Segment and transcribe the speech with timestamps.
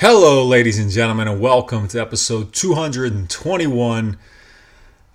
[0.00, 4.16] Hello, ladies and gentlemen, and welcome to episode 221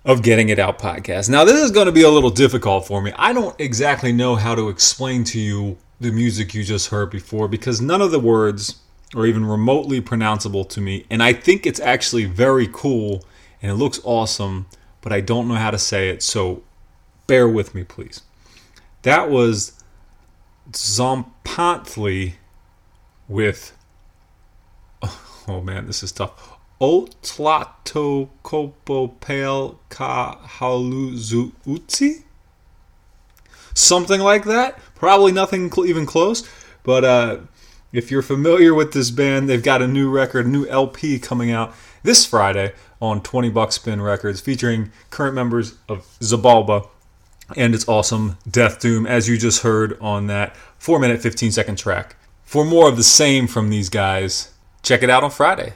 [0.04, 1.30] of Getting It Out podcast.
[1.30, 3.10] Now, this is going to be a little difficult for me.
[3.16, 7.48] I don't exactly know how to explain to you the music you just heard before
[7.48, 8.82] because none of the words
[9.16, 13.24] are even remotely pronounceable to me, and I think it's actually very cool
[13.62, 14.66] and it looks awesome,
[15.00, 16.62] but I don't know how to say it, so
[17.26, 18.20] bear with me, please.
[19.00, 19.82] That was
[20.72, 22.34] Tzompantli
[23.28, 23.74] with
[25.48, 26.58] oh man, this is tough.
[26.80, 32.22] Otlatokopopel kahaluzuutsi?
[33.74, 34.78] Something like that.
[34.94, 36.48] Probably nothing even close.
[36.82, 37.38] But uh,
[37.92, 41.50] if you're familiar with this band, they've got a new record, a new LP coming
[41.50, 46.88] out this Friday on 20 Buck Spin Records featuring current members of Xibalba
[47.56, 51.76] and its awesome Death Doom, as you just heard on that 4 minute 15 second
[51.76, 52.16] track.
[52.44, 54.53] For more of the same from these guys,
[54.84, 55.72] check it out on Friday.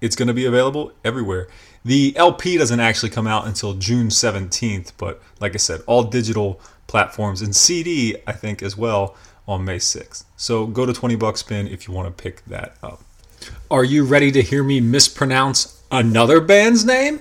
[0.00, 1.48] It's going to be available everywhere.
[1.84, 6.60] The LP doesn't actually come out until June 17th, but like I said, all digital
[6.88, 9.14] platforms and CD, I think, as well
[9.46, 10.24] on May 6th.
[10.36, 13.02] So go to 20 Buck Spin if you want to pick that up.
[13.70, 17.20] Are you ready to hear me mispronounce another band's name?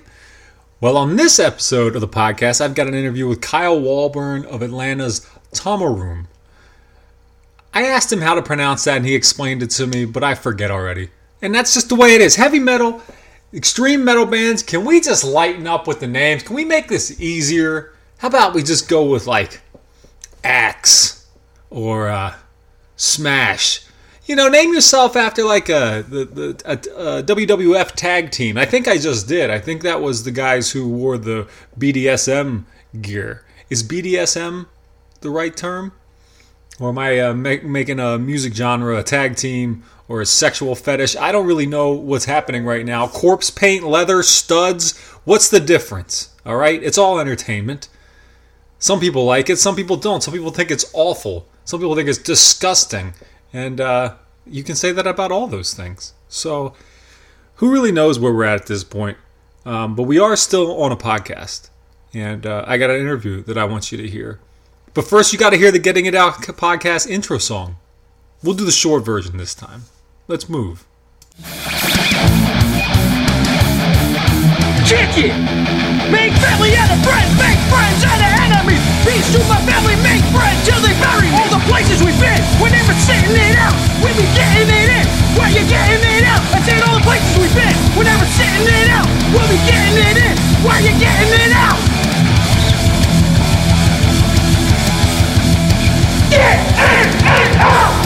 [0.82, 4.62] Well, on this episode of the podcast, I've got an interview with Kyle Walburn of
[4.62, 6.26] Atlanta's Tomarum.
[7.74, 10.36] I asked him how to pronounce that and he explained it to me, but I
[10.36, 11.10] forget already.
[11.42, 12.36] And that's just the way it is.
[12.36, 13.02] Heavy metal,
[13.54, 16.44] extreme metal bands, can we just lighten up with the names?
[16.44, 17.94] Can we make this easier?
[18.18, 19.62] How about we just go with like
[20.44, 21.28] Axe
[21.70, 22.36] or uh,
[22.96, 23.82] Smash?
[24.26, 28.58] You know, name yourself after like a, the, the, a, a WWF tag team.
[28.58, 29.52] I think I just did.
[29.52, 31.48] I think that was the guys who wore the
[31.78, 32.64] BDSM
[33.02, 33.46] gear.
[33.70, 34.66] Is BDSM
[35.22, 35.92] the right term?
[36.80, 40.76] Or am I uh, make, making a music genre a tag team or a sexual
[40.76, 41.16] fetish.
[41.16, 43.08] I don't really know what's happening right now.
[43.08, 44.98] Corpse paint, leather, studs.
[45.24, 46.34] What's the difference?
[46.46, 46.82] All right?
[46.82, 47.88] It's all entertainment.
[48.78, 50.22] Some people like it, some people don't.
[50.22, 51.48] Some people think it's awful.
[51.64, 53.14] Some people think it's disgusting.
[53.52, 54.16] And uh,
[54.46, 56.14] you can say that about all those things.
[56.28, 56.74] So,
[57.56, 59.18] who really knows where we're at at this point?
[59.66, 61.70] Um, but we are still on a podcast.
[62.14, 64.40] And uh, I got an interview that I want you to hear.
[64.94, 67.78] But first, you got to hear the Getting It Out podcast intro song.
[68.44, 69.84] We'll do the short version this time.
[70.28, 70.88] Let's move.
[74.82, 75.38] Chicken!
[76.10, 78.82] Make family out of friends, make friends out of enemies.
[79.06, 82.42] Peace to my family, make friends till they bury all the places we've been.
[82.58, 85.06] We're never sitting it out, we be getting it in.
[85.38, 86.42] Where you getting it out?
[86.58, 87.78] I said all the places we've been.
[87.94, 90.36] We're never sitting it out, we'll be getting it in.
[90.66, 91.78] Where you getting it out?
[96.34, 98.05] Get it out!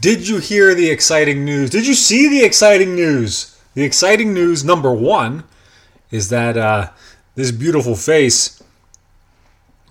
[0.00, 1.68] Did you hear the exciting news?
[1.68, 3.58] Did you see the exciting news?
[3.74, 5.44] The exciting news number one
[6.10, 6.90] is that uh,
[7.34, 8.62] this beautiful face,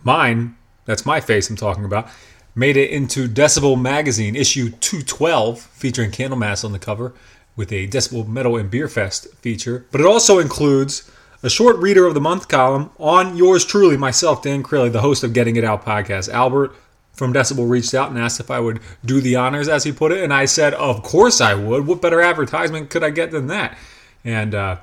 [0.04, 2.10] mine, that's my face I'm talking about,
[2.56, 7.14] made it into Decibel Magazine, issue 212, featuring Candlemass on the cover
[7.56, 9.86] with a Decibel Metal and Beer Fest feature.
[9.92, 11.10] But it also includes
[11.44, 15.24] a short Reader of the Month column on yours truly, myself, Dan Crilly, the host
[15.24, 16.30] of Getting It Out podcast.
[16.30, 16.76] Albert
[17.20, 20.12] from Decibel reached out and asked if I would do the honors, as he put
[20.12, 21.86] it, and I said, "Of course I would.
[21.86, 23.78] What better advertisement could I get than that?"
[24.24, 24.78] And uh,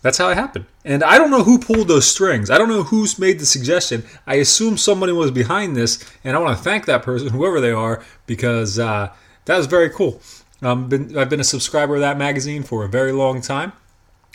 [0.00, 0.66] that's how it happened.
[0.84, 2.50] And I don't know who pulled those strings.
[2.50, 4.04] I don't know who's made the suggestion.
[4.26, 7.72] I assume somebody was behind this, and I want to thank that person, whoever they
[7.72, 9.12] are, because uh,
[9.44, 10.20] that was very cool.
[10.62, 13.72] Um, been, I've been a subscriber of that magazine for a very long time.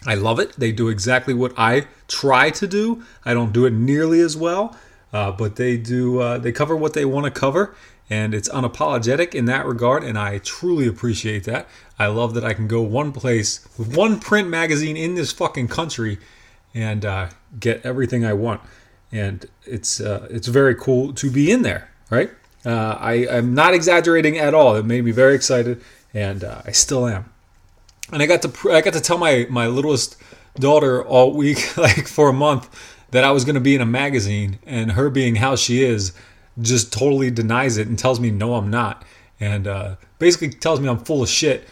[0.05, 0.53] I love it.
[0.59, 3.03] They do exactly what I try to do.
[3.25, 4.77] I don't do it nearly as well,
[5.13, 6.19] uh, but they do.
[6.19, 7.75] Uh, they cover what they want to cover,
[8.09, 10.03] and it's unapologetic in that regard.
[10.03, 11.67] And I truly appreciate that.
[11.97, 15.67] I love that I can go one place with one print magazine in this fucking
[15.69, 16.19] country
[16.73, 18.61] and uh, get everything I want.
[19.11, 22.29] And it's uh, it's very cool to be in there, right?
[22.65, 24.75] Uh, I am not exaggerating at all.
[24.75, 25.81] It made me very excited,
[26.13, 27.31] and uh, I still am.
[28.11, 30.17] And I got to I got to tell my my littlest
[30.59, 32.69] daughter all week, like for a month,
[33.11, 36.13] that I was going to be in a magazine, and her being how she is,
[36.59, 39.03] just totally denies it and tells me no, I'm not,
[39.39, 41.67] and uh, basically tells me I'm full of shit.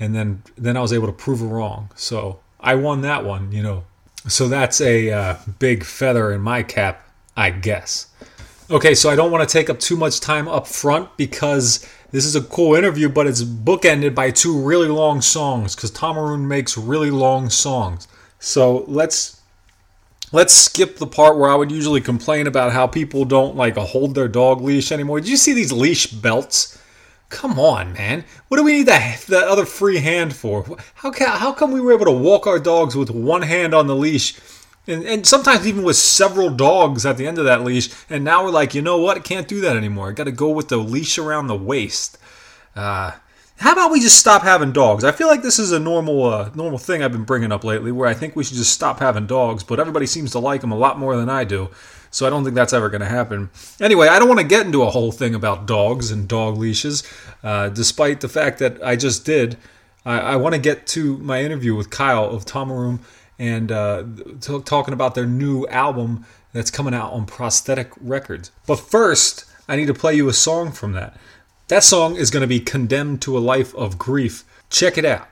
[0.00, 1.90] And then then I was able to prove her wrong.
[1.96, 3.84] So I won that one, you know.
[4.28, 8.06] So that's a uh, big feather in my cap, I guess.
[8.70, 12.24] Okay, so I don't want to take up too much time up front because this
[12.24, 16.76] is a cool interview, but it's bookended by two really long songs because Tomarum makes
[16.76, 18.06] really long songs.
[18.38, 19.37] So let's
[20.32, 24.14] let's skip the part where I would usually complain about how people don't like hold
[24.14, 25.20] their dog leash anymore.
[25.20, 26.76] Did you see these leash belts
[27.30, 28.24] Come on, man.
[28.48, 30.64] What do we need that, that other free hand for?
[30.94, 33.94] How, how come we were able to walk our dogs with one hand on the
[33.94, 34.40] leash
[34.88, 37.90] and, and sometimes even with several dogs at the end of that leash.
[38.08, 39.18] And now we're like, you know what?
[39.18, 40.08] I can't do that anymore.
[40.08, 42.16] I got to go with the leash around the waist.
[42.74, 43.12] Uh,
[43.58, 45.02] how about we just stop having dogs?
[45.02, 47.90] I feel like this is a normal uh, normal thing I've been bringing up lately,
[47.90, 49.64] where I think we should just stop having dogs.
[49.64, 51.70] But everybody seems to like them a lot more than I do,
[52.10, 53.50] so I don't think that's ever going to happen.
[53.80, 57.02] Anyway, I don't want to get into a whole thing about dogs and dog leashes,
[57.42, 59.56] uh, despite the fact that I just did.
[60.04, 63.00] I, I want to get to my interview with Kyle of Tomarum
[63.40, 64.04] and uh,
[64.40, 68.50] t- talking about their new album that's coming out on Prosthetic Records.
[68.66, 71.16] But first, I need to play you a song from that.
[71.68, 74.42] That song is going to be Condemned to a Life of Grief.
[74.70, 75.28] Check it out.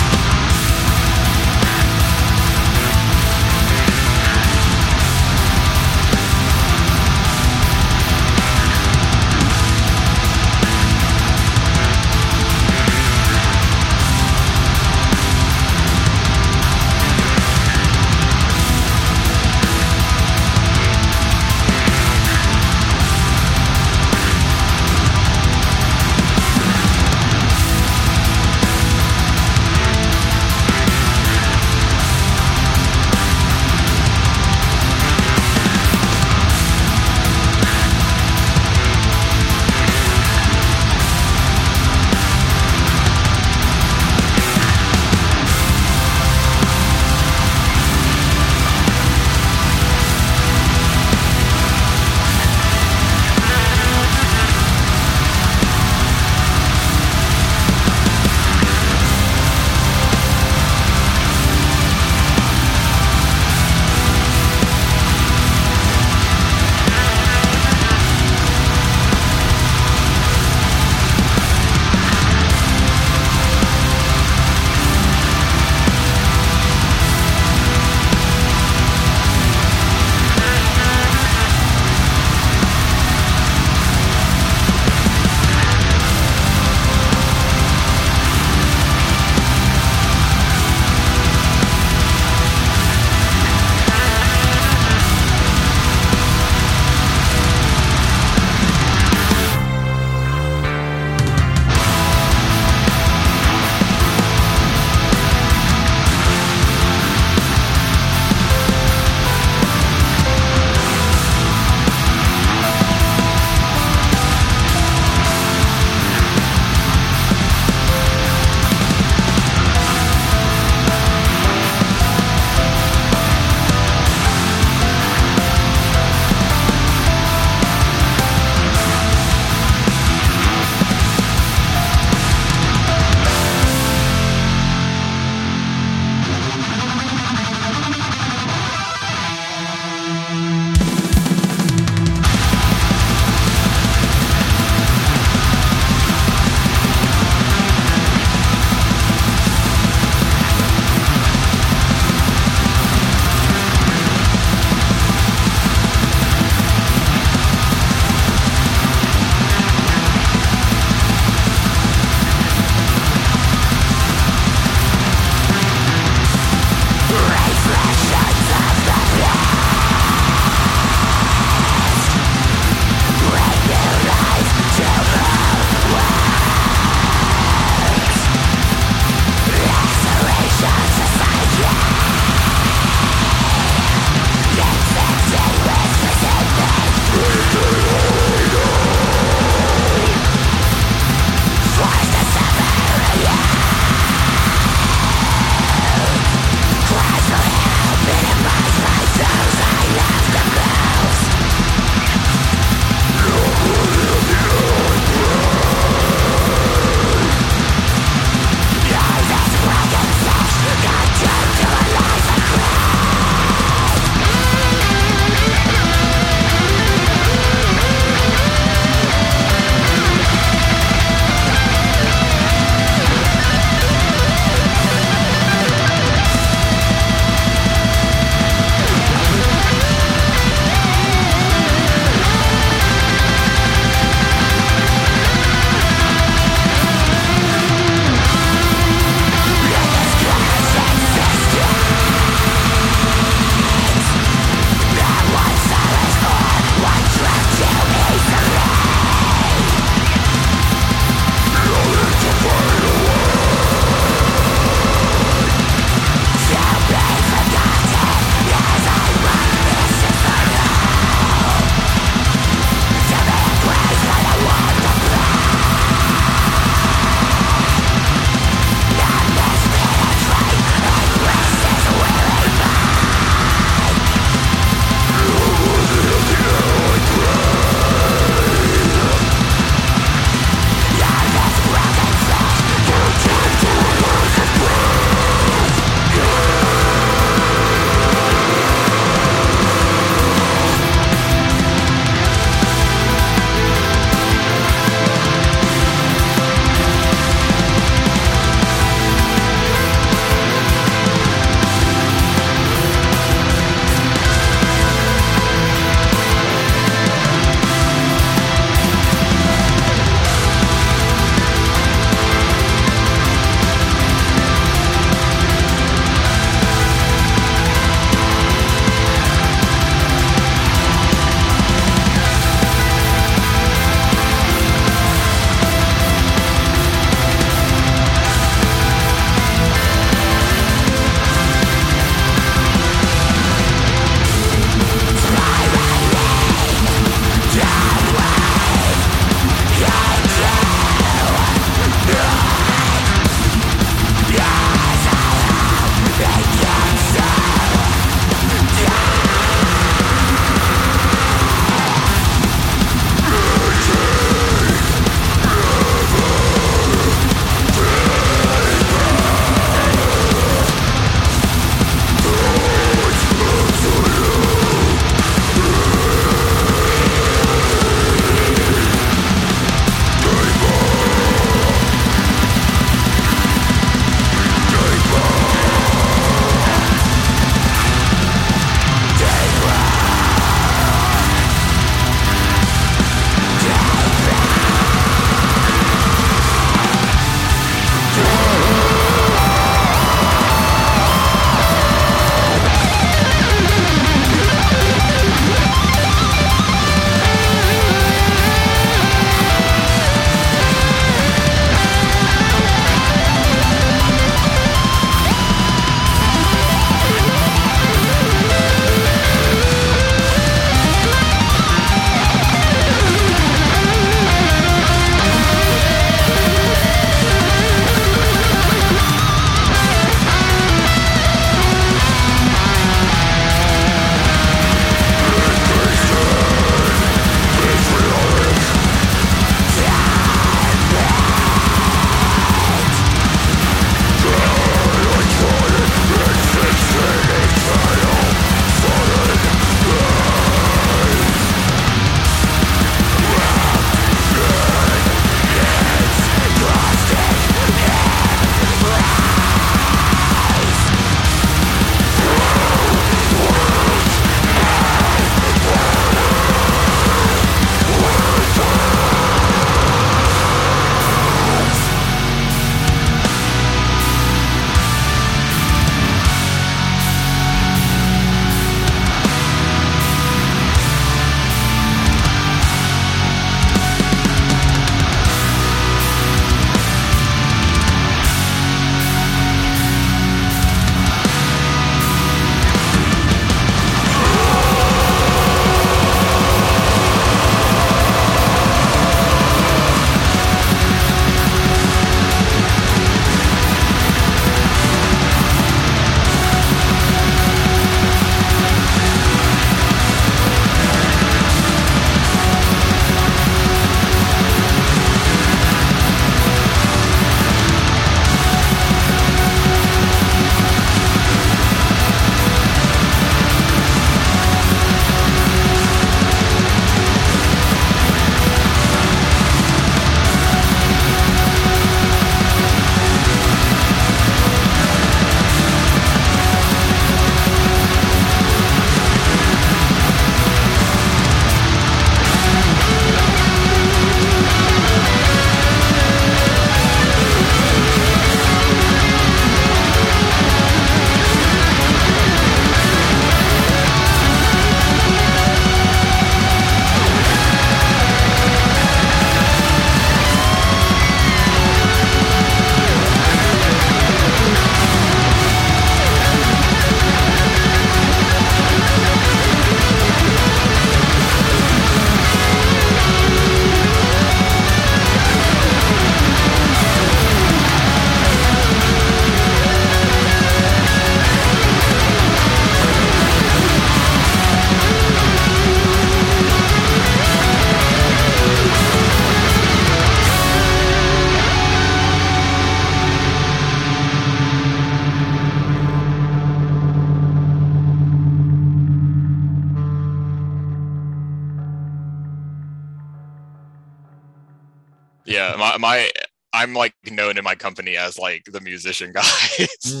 [597.60, 599.22] Company as like the musician guy.
[599.80, 600.00] so,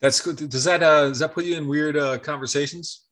[0.00, 0.48] That's good.
[0.48, 3.02] Does that uh does that put you in weird uh conversations?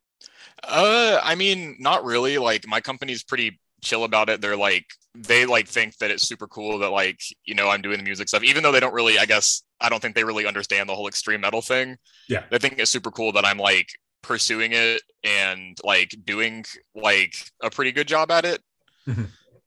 [0.65, 2.39] uh, I mean, not really.
[2.39, 4.41] Like my company's pretty chill about it.
[4.41, 7.99] They're like they like think that it's super cool that like you know I'm doing
[7.99, 9.19] the music stuff, even though they don't really.
[9.19, 11.97] I guess I don't think they really understand the whole extreme metal thing.
[12.29, 12.45] Yeah.
[12.51, 13.89] they think it's super cool that I'm like
[14.23, 16.65] pursuing it and like doing
[16.95, 18.63] like a pretty good job at it.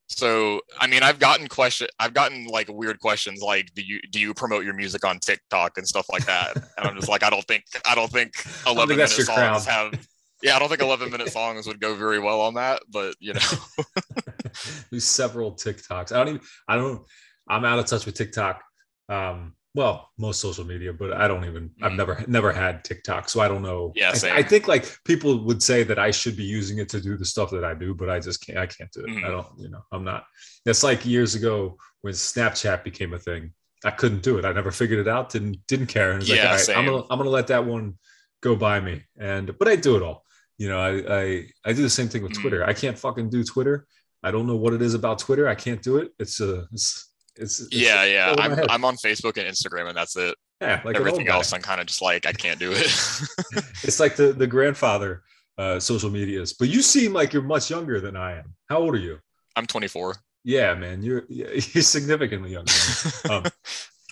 [0.09, 4.19] So I mean, I've gotten question, I've gotten like weird questions like, do you do
[4.19, 6.55] you promote your music on TikTok and stuff like that?
[6.55, 8.33] And I'm just like, I don't think I don't think
[8.65, 9.65] don't 11 think minute songs crowd.
[9.65, 10.07] have.
[10.41, 13.33] Yeah, I don't think 11 minute songs would go very well on that, but you
[13.33, 13.41] know,
[14.89, 16.13] There's several TikToks.
[16.13, 17.05] I don't even I don't
[17.49, 18.63] I'm out of touch with TikTok.
[19.09, 21.97] Um well, most social media, but I don't even I've Mhm.
[21.97, 23.93] never never had TikTok, so I don't know.
[23.95, 24.37] Yeah, I.
[24.37, 27.25] I think like people would say that I should be using it to do the
[27.25, 29.09] stuff that I do, but I just can't I can't do it.
[29.09, 29.25] Mhm.
[29.25, 30.25] I don't, you know, I'm not.
[30.65, 33.53] That's like years ago when Snapchat became a thing.
[33.85, 34.43] I couldn't do it.
[34.45, 35.29] I never figured it out.
[35.29, 36.11] Didn't didn't care.
[36.11, 37.97] And was like, Yeah, all right, I'm gonna I'm gonna let that one
[38.41, 39.03] go by me.
[39.19, 40.25] And but I do it all.
[40.57, 42.41] You know, I I, I do the same thing with Mhm.
[42.41, 42.63] Twitter.
[42.65, 43.85] I can't fucking do Twitter.
[44.23, 45.47] I don't know what it is about Twitter.
[45.47, 46.11] I can't do it.
[46.19, 48.35] It's a it's it's, it's yeah, yeah.
[48.37, 48.59] I'm.
[48.69, 50.35] I'm on Facebook and Instagram, and that's it.
[50.61, 52.91] yeah, like Everything else, I'm kind of just like I can't do it.
[53.83, 55.23] It's like the the grandfather
[55.57, 56.53] uh, social medias.
[56.53, 58.53] But you seem like you're much younger than I am.
[58.69, 59.19] How old are you?
[59.55, 60.15] I'm 24.
[60.43, 62.71] Yeah, man, you're you're significantly younger,
[63.29, 63.43] um,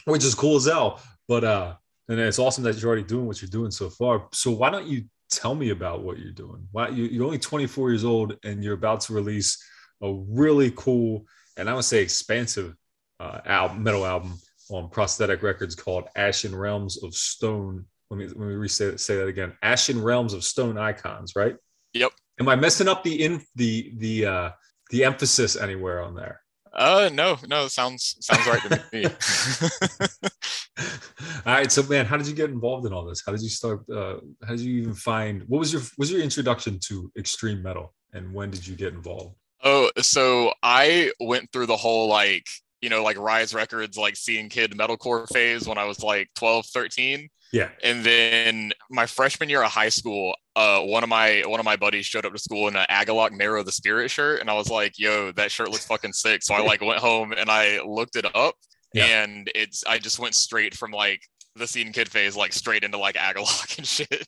[0.06, 1.02] which is cool as hell.
[1.28, 1.76] But uh,
[2.10, 4.28] and it's awesome that you're already doing what you're doing so far.
[4.32, 6.68] So why don't you tell me about what you're doing?
[6.72, 9.62] Why you, you're only 24 years old and you're about to release
[10.02, 11.26] a really cool
[11.58, 12.76] and I would say expansive
[13.20, 14.38] uh, album, metal album
[14.70, 17.86] on Prosthetic Records called Ashen Realms of Stone.
[18.10, 19.54] Let me let me re-say say that again.
[19.62, 21.56] Ashen Realms of Stone Icons, right?
[21.94, 22.12] Yep.
[22.40, 24.50] Am I messing up the in the the uh
[24.92, 26.42] the emphasis anywhere on there?
[26.74, 29.06] Uh, no, no, sounds sounds right to me.
[31.46, 33.24] all right, so man, how did you get involved in all this?
[33.26, 33.90] How did you start?
[33.90, 35.44] Uh, how did you even find?
[35.48, 39.36] What was your was your introduction to extreme metal, and when did you get involved?
[39.64, 42.46] oh, so I went through the whole like
[42.82, 46.66] you know like Rise Records like seeing kid metalcore phase when I was like 12,
[46.68, 47.30] 13.
[47.54, 51.66] Yeah, And then my freshman year of high school, uh, one of my one of
[51.66, 54.54] my buddies showed up to school in an Agalloch Marrow the Spirit shirt, and I
[54.54, 57.80] was like, "Yo, that shirt looks fucking sick." So I like went home and I
[57.86, 58.56] looked it up,
[58.94, 59.06] Yeah.
[59.24, 61.22] and it's I just went straight from like
[61.56, 64.28] the scene kid phase like straight into like Agalloch and shit.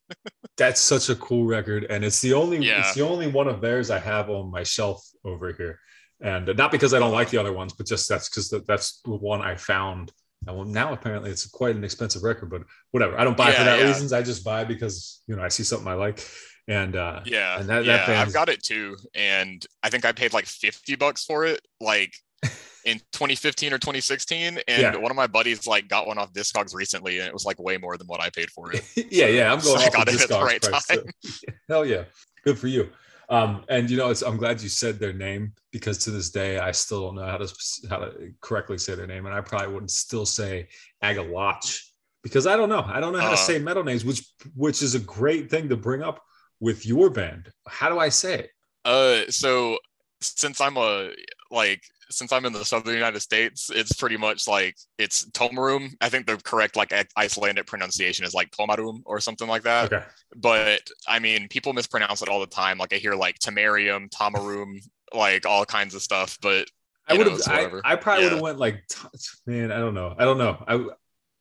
[0.56, 2.80] that's such a cool record, and it's the only Yeah.
[2.80, 5.78] it's the only one of theirs I have on my shelf over here,
[6.21, 9.15] and not because I don't like the other ones, but just that's because that's the
[9.15, 10.12] one I found.
[10.47, 13.19] And well, now apparently it's quite an expensive record, but whatever.
[13.19, 13.88] I don't buy for that yeah.
[13.88, 14.13] reasons.
[14.13, 16.25] I just buy because you know I see something I like,
[16.67, 20.05] and uh, Yeah, And that- that yeah, band- I've got it too, and I think
[20.05, 22.13] I paid like fifty bucks for it, like
[22.86, 24.60] in 2015 or 2016.
[24.67, 24.95] And Yeah.
[24.95, 27.77] one of my buddies like got one off Discogs recently, and it was like way
[27.77, 28.84] more than what I paid for it.
[29.12, 30.88] yeah, yeah, I'm So going I off got of it at the Discogs right price,
[30.88, 30.99] time.
[31.23, 31.32] too.
[31.69, 32.03] Hell yeah,
[32.45, 32.89] good for you.
[33.30, 36.58] Um, and you know, it's, I'm glad you said their name because to this day
[36.58, 37.54] I still don't know how to
[37.89, 40.68] how to correctly say their name, and I probably wouldn't still say
[41.04, 41.80] Agalach
[42.24, 42.84] because I don't know.
[42.86, 43.38] I don't know how to Uh.
[43.38, 46.22] say metal names, which which is a great thing to bring up
[46.60, 47.52] with your band.
[47.68, 48.50] How do I say it?
[48.84, 49.78] Uh, so
[50.22, 51.12] since I'm a
[51.52, 55.91] like since I'm in the southern United States, it's pretty much like it's Tomarum.
[56.02, 59.93] I think the correct like Icelandic pronunciation is like Tomarum or something like that.
[59.93, 62.78] Okay, But I mean, people mispronounce it all the time.
[62.78, 64.76] Like I hear like Tamarium, Tomarum,
[65.13, 66.38] like all kinds of stuff.
[66.41, 66.67] But
[67.08, 67.41] I would have.
[67.48, 67.69] I.
[67.84, 69.00] I probably would have went like, t-
[69.48, 70.15] man, I don't know.
[70.17, 70.63] I don't know.
[70.67, 70.86] I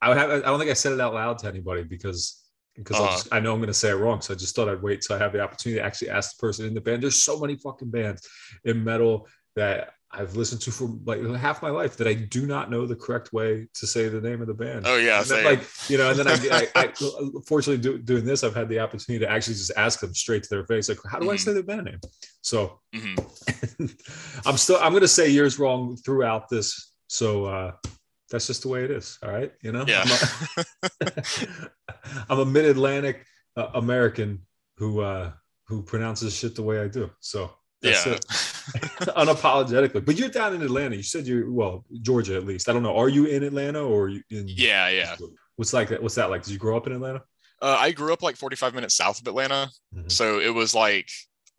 [0.00, 0.31] I would have.
[0.31, 2.42] I don't think I said it out loud to anybody because
[2.76, 3.16] because I'll Uh-huh.
[3.16, 4.20] just- I know I'm going to say it wrong.
[4.20, 6.40] So I just thought I'd wait till I have the opportunity to actually ask the
[6.40, 7.02] person in the band.
[7.02, 8.26] There's so many fucking bands
[8.64, 9.26] in metal
[9.57, 12.97] that I've listened to for like half my life that I do not know the
[12.97, 14.87] correct way to say the name of the band.
[14.87, 16.92] oh yeah, then, like you know, and then I, I, I
[17.47, 20.49] fortunately do, doing this, I've had the opportunity to actually just ask them straight to
[20.49, 21.40] their face, like, how do I Mhm.
[21.40, 22.01] say the band name?
[22.40, 23.16] So Mhm.
[24.47, 26.92] I'm still I'm gonna say yours wrong throughout this.
[27.09, 27.73] So uh
[28.31, 29.18] that's just the way it is.
[29.23, 29.53] All right.
[29.62, 29.85] You know?
[29.87, 30.05] Yeah.
[30.05, 31.09] I'm a,
[32.31, 33.25] I'm a mid-Atlantic
[33.57, 35.33] uh, American who uh
[35.66, 37.11] who pronounces shit the way I do.
[37.21, 37.51] So
[37.83, 38.14] that's yeah.
[38.14, 38.25] it.
[39.16, 40.04] Unapologetically.
[40.04, 40.96] But you're down in Atlanta.
[40.96, 42.68] You said you're well, Georgia at least.
[42.68, 42.96] I don't know.
[42.96, 45.16] Are you in Atlanta or you in yeah, yeah.
[45.57, 46.02] What's like that?
[46.02, 46.42] What's that like?
[46.44, 47.22] Did you grow up in Atlanta?
[47.61, 50.11] Uh, I grew up like 45 minutes south of Atlanta, Mhm.
[50.12, 51.09] so it was like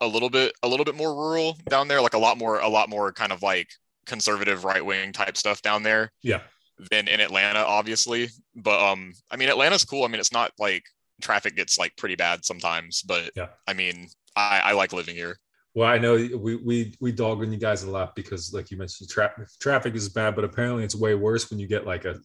[0.02, 2.70] a little bit a little bit more rural down there, like a lot more a
[2.70, 3.68] lot more kind of like
[4.06, 6.42] conservative right wing type stuff down there Yeah.
[6.90, 8.30] than in Atlanta, obviously.
[8.56, 10.06] But um, I mean, Atlanta's cool.
[10.06, 10.84] I mean, it's not like
[11.22, 13.48] traffic gets like pretty bad sometimes, but Yeah.
[13.68, 15.38] I mean, I, I like living here.
[15.80, 18.76] Well, I know we we we dog on you guys a lot because, like you
[18.76, 22.20] mentioned, traffic traffic is bad, but apparently it's way worse when you get like a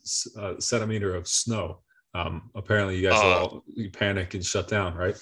[0.60, 1.80] centimeter of snow.
[2.14, 3.44] Um, apparently, you guys Uh.
[3.44, 5.16] all you panic and shut down, right?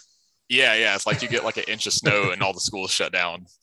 [0.49, 0.95] Yeah, yeah.
[0.95, 3.45] It's like you get like an inch of snow and all the schools shut down.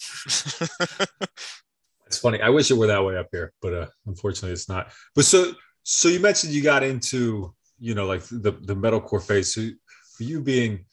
[2.05, 2.41] It's funny.
[2.41, 4.91] I wish it were that way up here, but uh, unfortunately, it's not.
[5.15, 5.53] But so
[5.83, 9.53] so you mentioned you got into you know like the the metalcore phase.
[9.53, 9.67] So
[10.15, 10.85] for you being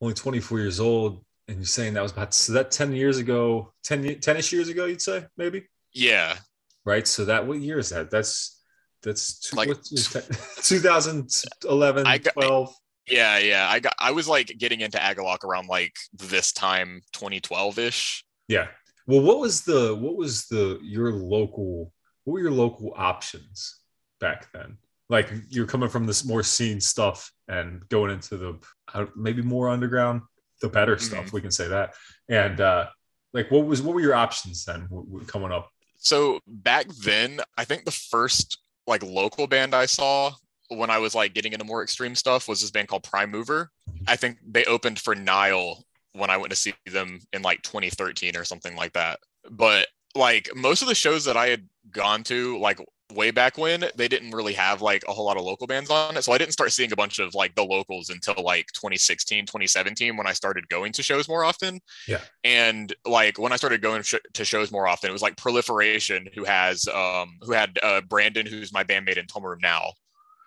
[0.00, 3.72] only 24 years old, and you're saying that was about so that 10 years ago,
[3.84, 5.64] 10 ye- 10ish years ago, you'd say maybe.
[5.92, 6.36] yeah.
[6.84, 7.06] right?
[7.06, 8.10] So that what year is that?
[8.10, 8.62] That's
[9.02, 10.24] that's two, Like- what is that?
[10.62, 12.74] 2011, I got- 12.
[13.06, 13.68] Yeah, yeah.
[13.68, 18.24] I got I was like getting into Agalloch around like this time 2012-ish.
[18.48, 18.68] Yeah.
[19.06, 21.92] Well, what was the what was the your local
[22.24, 23.80] what were your local options
[24.20, 24.78] back then?
[25.10, 28.58] Like you're coming from this more scene stuff and going into the
[28.94, 30.22] uh, maybe more underground,
[30.64, 31.32] the better stuff.
[31.32, 31.94] We can say that.
[32.28, 32.86] And uh
[33.34, 35.70] like what was what were your options then w- w- coming up?
[35.98, 40.32] So back then, I think the first like local band I saw
[40.68, 43.70] when I was like getting into more extreme stuff was this band called Prime Mover.
[44.08, 48.36] I think they opened for Nile when I went to see them in like 2013
[48.36, 49.18] or something like that.
[49.50, 52.80] But like most of the shows that I had gone to, like
[53.14, 56.16] way back when, they didn't really have like a whole lot of local bands on
[56.16, 56.22] it.
[56.22, 60.16] So I didn't start seeing a bunch of like the locals until like 2016, 2017
[60.16, 61.80] when I started going to shows more often.
[62.06, 62.20] Yeah.
[62.42, 66.28] And like when I started going sh- to shows more often, it was like Proliferation
[66.34, 69.92] who has um who had uh Brandon who's my bandmate in Tomarum now.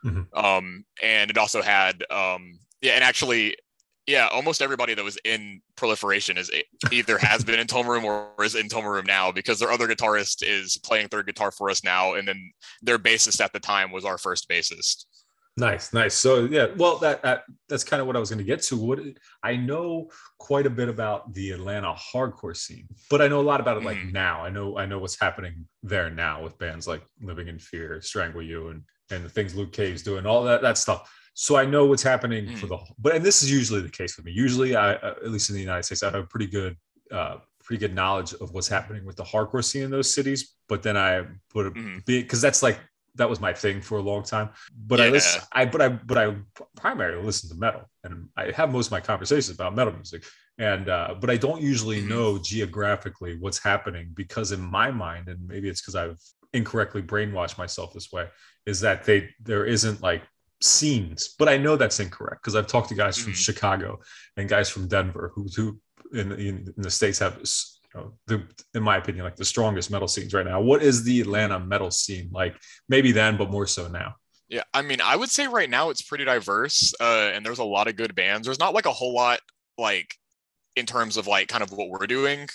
[0.05, 0.27] Mhm.
[0.35, 3.55] Um and it also had um yeah and actually
[4.07, 6.49] yeah, almost everybody that was in Proliferation is
[6.91, 10.77] either has been in Tomarum or is in Tomarum now because their other guitarist is
[10.77, 14.17] playing third guitar for us now, and then their bassist at the time was our
[14.17, 15.05] first bassist.
[15.59, 16.13] Nice, nice.
[16.13, 18.77] So yeah, well, that, that that's kind of what I was going to get to.
[18.77, 18.99] What
[19.43, 23.59] I know quite a bit about the Atlanta hardcore scene, but I know a lot
[23.59, 24.13] about it like Mhm.
[24.13, 24.43] now.
[24.45, 28.43] I know I know what's happening there now with bands like Living in Fear, Strangle
[28.43, 31.11] You, and and the things Luke Cave's doing, all that that stuff.
[31.39, 32.79] So I know what's happening for the.
[32.97, 34.31] But and this is usually the case with me.
[34.31, 36.75] Usually, I uh, at least in the United States, I have a pretty good.
[37.11, 40.81] Uh, pretty good knowledge of what's happening with the hardcore scene in those cities but
[40.81, 42.05] then i put a Mhm.
[42.05, 42.79] because that's like
[43.15, 44.49] that was my thing for a long time
[44.87, 46.35] but I listen, I but I but I
[46.77, 50.23] primarily listen to metal, and I have most of my conversations about metal music.
[50.57, 52.07] And uh, but I don't usually Mhm.
[52.13, 56.19] know geographically what's happening because in my mind, and maybe it's because I've
[56.53, 58.25] incorrectly brainwashed myself this way,
[58.65, 59.19] is that they
[59.49, 60.23] there isn't like
[60.61, 61.35] scenes.
[61.37, 63.37] But I know that's incorrect because I've talked to guys from Mhm.
[63.37, 63.99] Chicago
[64.37, 65.79] and guys from Denver who who
[66.13, 69.91] in, in, in the states have you know the in my opinion like the strongest
[69.91, 70.61] metal scenes right now.
[70.61, 72.55] What is the Atlanta metal scene like?
[72.89, 74.15] Maybe then, but more so now.
[74.49, 77.65] Yeah, I mean, I would say right now it's pretty diverse, uh, and there's a
[77.65, 78.45] lot of good bands.
[78.47, 79.41] There's not like a whole lot
[79.77, 80.15] like
[80.77, 82.47] in terms of like kind of what we're doing.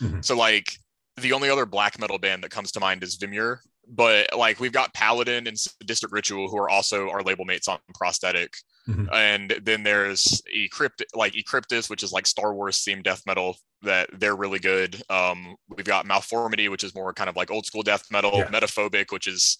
[0.00, 0.24] Mhm.
[0.24, 0.78] So like
[1.16, 3.58] the only other black metal band that comes to mind is Vimur,
[3.92, 7.78] but like we've got Paladin and District Ritual who are also our label mates on
[7.94, 8.54] Prosthetic,
[8.88, 9.12] Mhm.
[9.12, 14.08] and then there's Ecrypt like Ecryptus, which is like Star Wars themed death metal that
[14.12, 15.02] they're really good.
[15.10, 18.46] Um, we've got Malformity, which is more kind of like old school death metal, Yeah.
[18.48, 19.58] Metaphobic, which is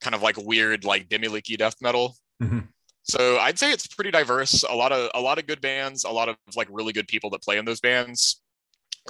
[0.00, 2.16] kind of like weird like Demilich-y death metal.
[2.42, 2.68] Mhm.
[3.04, 4.62] So I'd say it's pretty diverse.
[4.62, 7.30] A lot of a lot of good bands, a lot of like really good people
[7.30, 8.40] that play in those bands.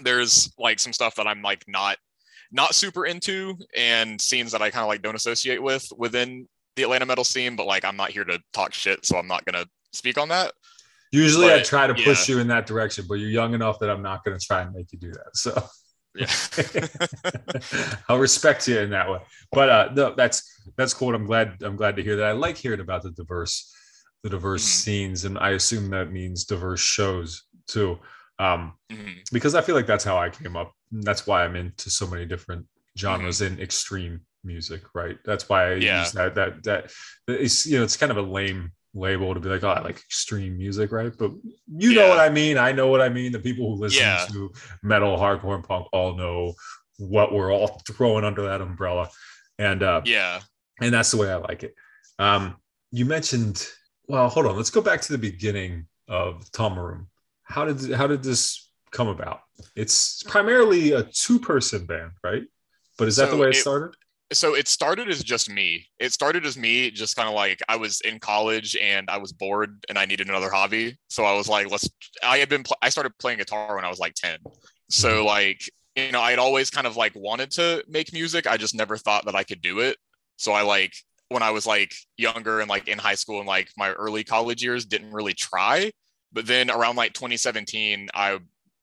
[0.02, 1.98] There's like some stuff that I'm like not
[2.52, 6.82] not super into and scenes that I kind of like don't associate with within the
[6.84, 9.66] Atlanta metal scene, but like I'm not here to talk shit, so I'm not gonna
[9.92, 10.52] speak on that.
[11.10, 12.36] Usually I try to push yeah.
[12.36, 14.72] you in that direction, but you're young enough that I'm not going to try and
[14.72, 15.36] make you do that.
[15.36, 15.62] So
[16.14, 16.26] Yeah.
[18.08, 19.18] I'll respect you in that way.
[19.50, 21.14] But uh, no, that's that's cool.
[21.14, 22.26] I'm glad I'm glad to hear that.
[22.26, 23.74] I like hearing about the diverse
[24.22, 24.68] the diverse Mhm.
[24.82, 27.98] scenes, and I assume that means diverse shows too.
[28.38, 29.30] Um, Mhm.
[29.32, 30.72] because I feel like that's how I came up.
[30.92, 32.66] That's why I'm into so many different
[32.98, 35.18] genres in extreme music, right?
[35.24, 36.00] That's why I Yeah.
[36.00, 36.92] use that that that
[37.26, 39.96] it's you know it's kind of a lame label to be like, oh, I like
[39.96, 41.12] extreme music, right?
[41.18, 41.30] But
[41.66, 42.58] you know what I mean.
[42.58, 43.32] I know what I mean.
[43.32, 44.26] The people who listen Yeah.
[44.30, 44.52] to
[44.82, 46.54] metal, hardcore, and punk all know
[46.98, 49.08] what we're all throwing under that umbrella.
[49.58, 50.40] And uh Yeah.
[50.80, 51.74] and that's the way I like it.
[52.18, 52.56] Um,
[52.90, 53.66] you mentioned,
[54.08, 57.06] well, hold on, let's go back to the beginning of Tomarum.
[57.44, 59.40] How did how did this come about?
[59.74, 62.44] It's primarily a two person band, right?
[62.98, 63.96] But is that the way it it- started?
[64.32, 65.86] so it started as just me.
[65.98, 69.32] It started as me, just kind of like I was in college and I was
[69.32, 70.96] bored and I needed another hobby.
[71.08, 71.88] So I was like, let's.
[72.22, 72.62] I had been.
[72.62, 74.38] Pl- I started playing guitar when I was like ten.
[74.88, 75.26] So mm-hmm.
[75.26, 78.46] like you know, I had always kind of like wanted to make music.
[78.46, 79.96] I just never thought that I could do it.
[80.36, 80.94] So I like
[81.28, 84.62] when I was like younger and like in high school and like my early college
[84.62, 85.90] years didn't really try.
[86.32, 88.38] But then around like 2017, I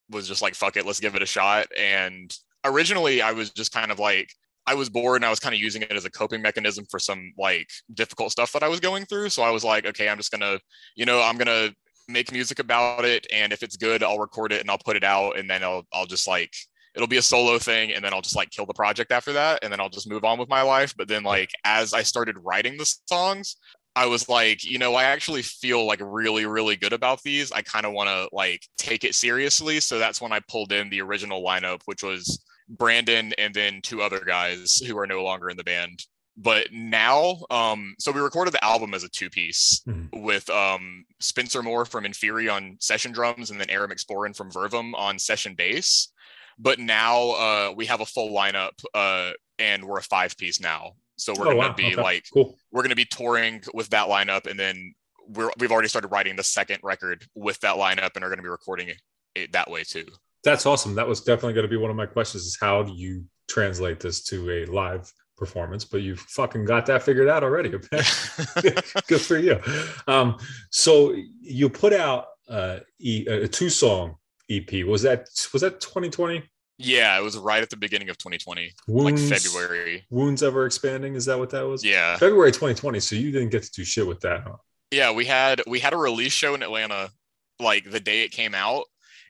[0.10, 1.68] was just like, fuck it, let's give it a shot.
[1.78, 4.32] And originally, I was just kind of like,
[4.68, 7.00] I was bored and I was kind of using it as a coping mechanism for
[7.00, 9.30] some like difficult stuff that I was going through.
[9.30, 10.60] So I was like, okay, I'm just gonna,
[10.96, 11.72] you know, I'm gonna
[12.08, 15.04] make music about it, and if it's good, I'll record it and I'll put it
[15.04, 16.52] out, and then I'll I'll just like
[16.96, 19.60] it'll be a solo thing and then I'll just like kill the project after that
[19.64, 20.94] and then I'll just move on with my life.
[20.98, 23.58] But then like as I started writing the songs,
[23.96, 27.52] I was like, you know, I actually feel like really, really good about these.
[27.52, 29.80] I kind of want to like take it seriously.
[29.80, 34.02] So that's when I pulled in the original lineup, which was Brandon and then two
[34.02, 36.06] other guys who are no longer in the band.
[36.38, 40.22] But now, um, so we recorded the album as a two piece Mhm.
[40.24, 44.94] with um, Spencer Moore from Inferi on session drums and then Aaron McSporin from Vervum
[44.96, 46.10] on session bass.
[46.58, 50.94] But now uh, we have a full lineup uh, and we're a five piece now.
[51.20, 51.74] So we're Oh, going to wow.
[51.76, 52.02] be Okay.
[52.02, 52.58] like, cool.
[52.72, 54.94] we're going to be touring with that lineup and then
[55.28, 58.44] we're, we've already started writing the second record with that lineup and are going to
[58.44, 58.90] be recording
[59.36, 60.06] it, that way too.
[60.44, 60.96] That's awesome.
[60.96, 64.00] That was definitely going to be one of my questions: is how do you translate
[64.00, 65.84] this to a live performance?
[65.84, 67.70] But you fucking got that figured out already.
[69.08, 69.60] Good for you.
[70.08, 70.38] Um,
[70.72, 74.16] so you put out uh, e, a two song
[74.50, 74.86] EP.
[74.86, 76.42] Was that was that 2020?
[76.80, 80.06] Yeah, it was right at the beginning of 2020, Wounds, like February.
[80.10, 81.16] Wounds ever expanding?
[81.16, 81.84] Is that what that was?
[81.84, 82.16] Yeah.
[82.18, 83.02] February 2020.
[83.02, 84.44] So you didn't get to do shit with that.
[84.44, 84.56] Huh?
[84.90, 87.12] Yeah, we had we had a release show in Atlanta
[87.60, 88.86] like the day it came out.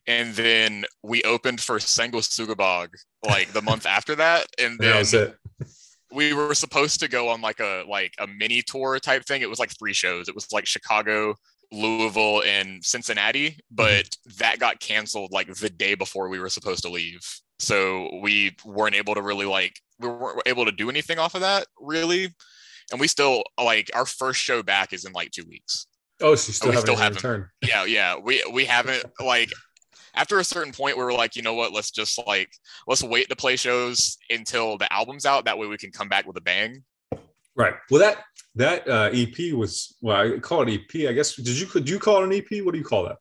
[0.07, 2.89] And then we opened for Sengo Sugabog
[3.27, 4.45] like the month after that.
[4.59, 5.67] And And that then
[6.13, 9.41] we were supposed to go on like a like a mini tour type thing.
[9.41, 10.29] It was like three shows.
[10.29, 11.33] It was like Chicago,
[11.71, 13.59] Louisville, and Cincinnati, mm-hmm.
[13.71, 17.21] but that got canceled like the day before we were supposed to leave.
[17.59, 21.41] So we weren't able to really like we weren't able to do anything off of
[21.41, 22.33] that really.
[22.91, 25.85] And we still like our first show back is in like two weeks.
[26.21, 27.47] Oh, so still we haven't still haven't.
[27.67, 28.15] Yeah, yeah.
[28.17, 29.51] We we haven't like
[30.15, 32.49] after a certain point we were like, you know what, let's just like
[32.87, 35.45] let's wait to play shows until the album's out.
[35.45, 36.83] That way we can come back with a bang.
[37.59, 37.75] Right.
[37.91, 38.23] Well, that
[38.55, 41.07] that uh, EP was well, I call it EP.
[41.09, 42.63] I guess did you could you call it an EP?
[42.65, 43.17] What do you call that?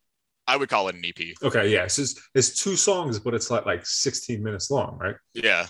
[0.46, 1.34] I would call it an EP.
[1.42, 1.82] Okay, yeah.
[1.84, 5.16] It's just it's two songs, but it's like like 16 minutes long, right?
[5.34, 5.66] Yeah.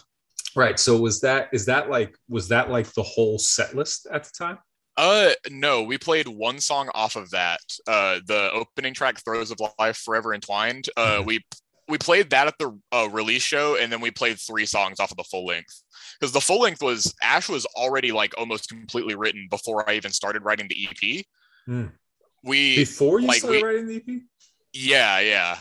[0.54, 0.78] Right.
[0.78, 4.30] So was that is that like was that like the whole set list at the
[4.38, 4.58] time?
[4.96, 7.60] Uh no, we played one song off of that.
[7.86, 10.88] Uh the opening track Throws of Life Forever Entwined.
[10.96, 11.26] Uh Mhm.
[11.26, 11.44] we
[11.88, 15.10] we played that at the uh, release show and then we played three songs off
[15.10, 15.82] of the full length.
[16.20, 20.12] Cuz the full length was Ash was already like almost completely written before I even
[20.12, 21.24] started writing the EP.
[21.66, 21.86] Hmm.
[22.42, 24.22] We Before you like, started we- writing the EP?
[24.72, 25.58] yeah, yeah.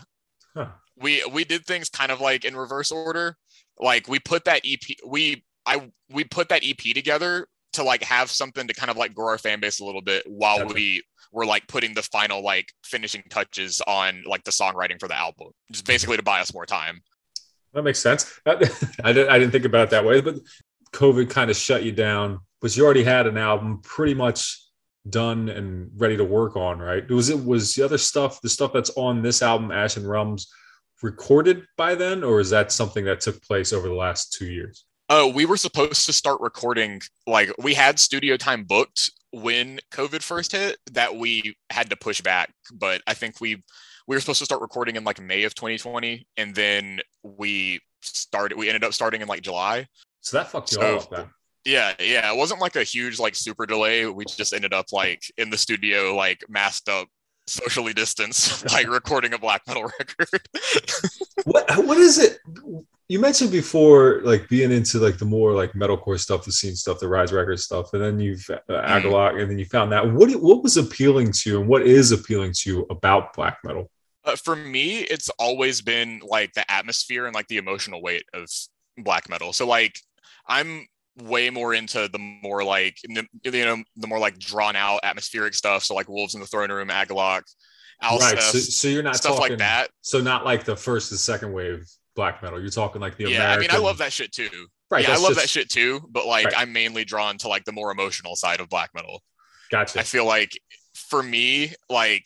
[0.56, 0.70] Huh.
[0.96, 3.36] We we did things kind of like in reverse order.
[3.80, 8.32] Like we put that EP we I we put that EP together to like have
[8.32, 10.74] something to kind of like grow our fan base a little bit while Gotcha.
[10.74, 15.16] we were like putting the final like finishing touches on like the songwriting for the
[15.16, 15.50] album.
[15.72, 17.02] Just basically to buy us more time.
[17.74, 18.40] That makes sense.
[18.46, 20.36] I didn't I didn't think about it that way, but
[20.94, 22.40] COVID kind of shut you down.
[22.62, 24.64] But you already had an album pretty much
[25.10, 27.08] done and ready to work on, right?
[27.10, 30.52] Was it was the other stuff, the stuff that's on this album, Ash and Realms,
[31.02, 34.86] recorded by then, or is that something that took place over the last two years?
[35.10, 40.22] Uh, we were supposed to start recording, like, we had studio time booked when COVID
[40.22, 42.52] first hit that we had to push back.
[42.74, 43.64] But I think we
[44.08, 48.58] we were supposed to start recording in like May of 2020, and then we started.
[48.58, 49.88] We ended up starting in like July.
[50.22, 51.26] So that fucked you So- up then.
[51.66, 52.32] Yeah, yeah.
[52.32, 54.06] It wasn't like a huge like super delay.
[54.06, 57.10] We just ended up like in the studio, like masked up,
[57.46, 60.42] socially distanced, like recording a black metal record.
[61.44, 62.40] what what is it
[63.10, 67.00] you mentioned before like being into like the more like metalcore stuff the scene stuff
[67.00, 70.30] the rise record stuff and then you've uh, Agalloch, and then you found that what
[70.42, 73.90] what was appealing to you and what is appealing to you about black metal
[74.28, 78.48] Uh, for me, it's always been like the atmosphere and like the emotional weight of
[78.98, 79.54] black metal.
[79.54, 80.00] So like
[80.48, 80.86] I'm
[81.24, 85.84] way more into the more like you know the more like drawn out atmospheric stuff.
[85.84, 87.44] So like Wolves in the Throne Room, Agalloch,
[88.04, 89.88] Alcest, right so, so you're not stuff talking like that.
[90.02, 93.38] so not like the first and second wave black metal you're talking like the Yeah,
[93.54, 94.50] American I mean I love that shit too.
[94.92, 96.02] right yeah, I love just- that shit too.
[96.10, 96.54] But like Right.
[96.58, 99.24] I'm mainly drawn to like the more emotional side of black metal.
[99.72, 100.52] gotcha I feel like
[100.96, 102.26] for me, like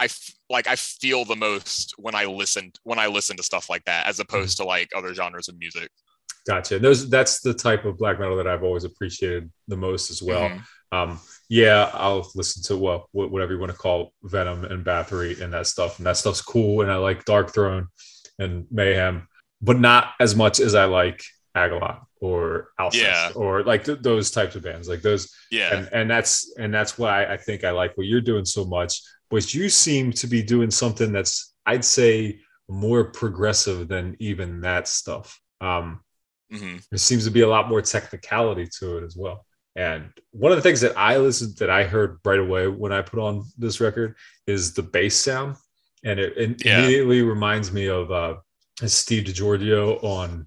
[0.00, 3.68] I f- like I feel the most when I listen when I listen to stuff
[3.68, 5.90] like that, as opposed to like other genres of music.
[6.46, 10.22] gotcha those that's the type of black metal that i've always appreciated the most as
[10.22, 10.62] well Mhm.
[10.92, 11.20] um
[11.50, 15.66] yeah i'll listen to well whatever you want to call venom and bathory and that
[15.66, 17.86] stuff and that stuff's cool and i like darkthrone
[18.38, 19.28] and mayhem
[19.60, 21.20] but not as much as i like
[21.56, 23.30] Agalloch or Alcest Yeah.
[23.34, 25.74] or like th- those types of bands like those Yeah.
[25.74, 29.02] and and that's and that's why i think i like what you're doing so much
[29.30, 34.86] but you seem to be doing something that's i'd say more progressive than even that
[34.86, 35.40] stuff.
[35.60, 36.00] Um,
[36.50, 39.44] hmm there seems to be a lot more technicality to it as well.
[39.76, 43.02] And one of the things that I listened that I heard right away when I
[43.02, 44.16] put on this record
[44.46, 45.56] is the bass sound,
[46.04, 46.78] and it, it Yeah.
[46.78, 48.36] immediately reminds me of uh,
[48.86, 50.46] Steve DiGiorgio on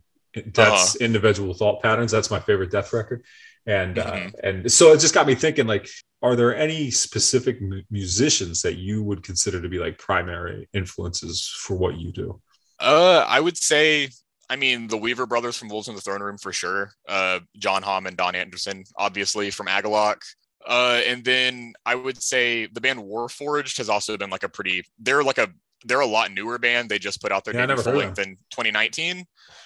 [0.52, 1.06] Death's Uh-huh.
[1.06, 2.12] individual thought patterns.
[2.12, 3.24] That's my favorite Death record,
[3.66, 4.34] and uh, Mhm.
[4.43, 5.88] and so it just got me thinking like.
[6.24, 11.47] Are there any specific mu- musicians that you would consider to be like primary influences
[11.47, 12.39] for what you do?
[12.80, 14.09] Uh, I would say,
[14.47, 16.91] I mean, the Weaver brothers from Wolves in the Throne Room for sure.
[17.09, 20.22] Uh, John Haughm and Don Anderson, obviously from Agalloch.
[20.64, 24.84] Uh, and then I would say the band Warforged has also been like a pretty.
[24.99, 25.47] They're like a.
[25.86, 26.88] They're a lot newer band.
[26.89, 29.26] They just put out their Yeah, I debut never full length in 2019,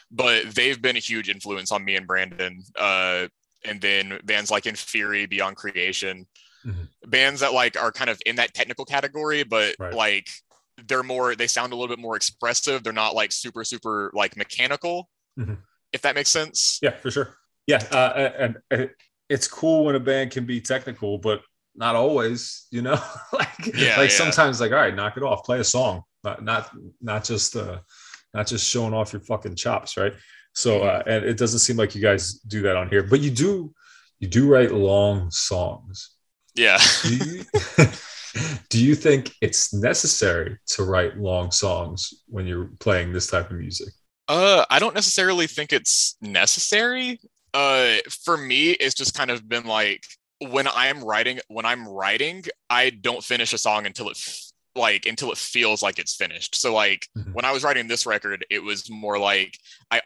[0.09, 2.63] but they've been a huge influence on me and Brandon.
[2.77, 3.27] Uh,
[3.67, 6.27] and then bands like In Inferi, Beyond Creation,
[6.65, 6.87] Mhm.
[7.05, 9.93] bands that like are kind of in that technical category, but Right.
[9.93, 10.27] like
[10.87, 14.35] they're more they sound a little bit more expressive they're not like super super like
[14.35, 15.09] mechanical
[15.39, 15.57] Mhm.
[15.93, 17.37] if that makes sense Yeah, for sure.
[17.65, 18.89] Yeah, uh, and, and
[19.29, 21.41] it's cool when a band can be technical, but
[21.75, 22.67] not always.
[22.71, 23.01] You know,
[23.33, 24.17] like Yeah, like yeah.
[24.17, 27.79] sometimes like all right, knock it off, play a song, not not not just uh,
[28.33, 30.13] not just showing off your fucking chops, right?
[30.55, 31.09] So uh, Mm-hmm.
[31.09, 33.73] and it doesn't seem like you guys do that on here, but you do
[34.19, 36.11] you do write long songs.
[36.55, 37.43] yeah Do you,
[38.69, 43.57] do you think it's necessary to write long songs when you're playing this type of
[43.57, 43.89] music?
[44.27, 47.19] uh i don't necessarily think it's necessary
[47.53, 50.03] uh for me it's just kind of been like
[50.49, 55.05] when i'm writing when i'm writing i don't finish a song until it f- like
[55.05, 57.33] until it feels like it's finished so like Mhm.
[57.33, 59.59] when i was writing this record it was more like
[59.91, 60.01] i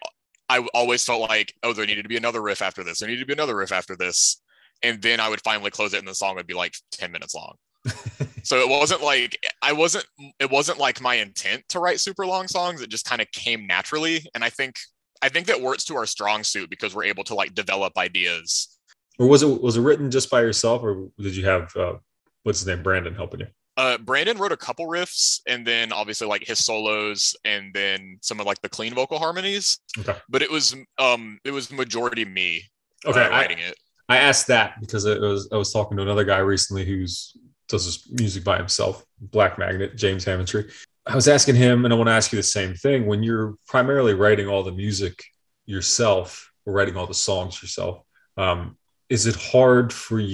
[0.49, 2.99] i always felt like oh there needed to be another riff after this.
[2.99, 4.41] There needed to be another riff after this.
[4.83, 7.35] And then i would finally close it and the song would be like 10 minutes
[7.35, 7.55] long.
[8.41, 10.05] So it wasn't like i wasn't
[10.39, 12.81] it wasn't like my intent to write super long songs.
[12.81, 14.25] It just kind of came naturally.
[14.33, 14.77] And i think
[15.21, 18.79] i think that works to our strong suit because we're able to like develop ideas.
[19.19, 21.95] Or was it was it written just by yourself, or did you have uh,
[22.43, 23.47] what's his name, Brandon, helping you?
[23.82, 28.39] Uh brandon wrote a couple riffs and then obviously like his solos and then some
[28.41, 30.17] of like the clean vocal harmonies Okay.
[30.34, 32.63] but it was um it was majority me
[33.05, 33.75] Okay, uh, I, writing it
[34.09, 37.38] I asked that because it was I was talking to another guy recently who's
[37.69, 40.71] does his music by himself, Black Magnet, James Hammontree.
[41.05, 43.05] I was asking him, and I want to ask you the same thing.
[43.05, 45.23] When you're primarily writing all the music
[45.67, 48.01] yourself, or writing all the songs yourself,
[48.38, 48.75] um,
[49.07, 50.34] is it hard for you?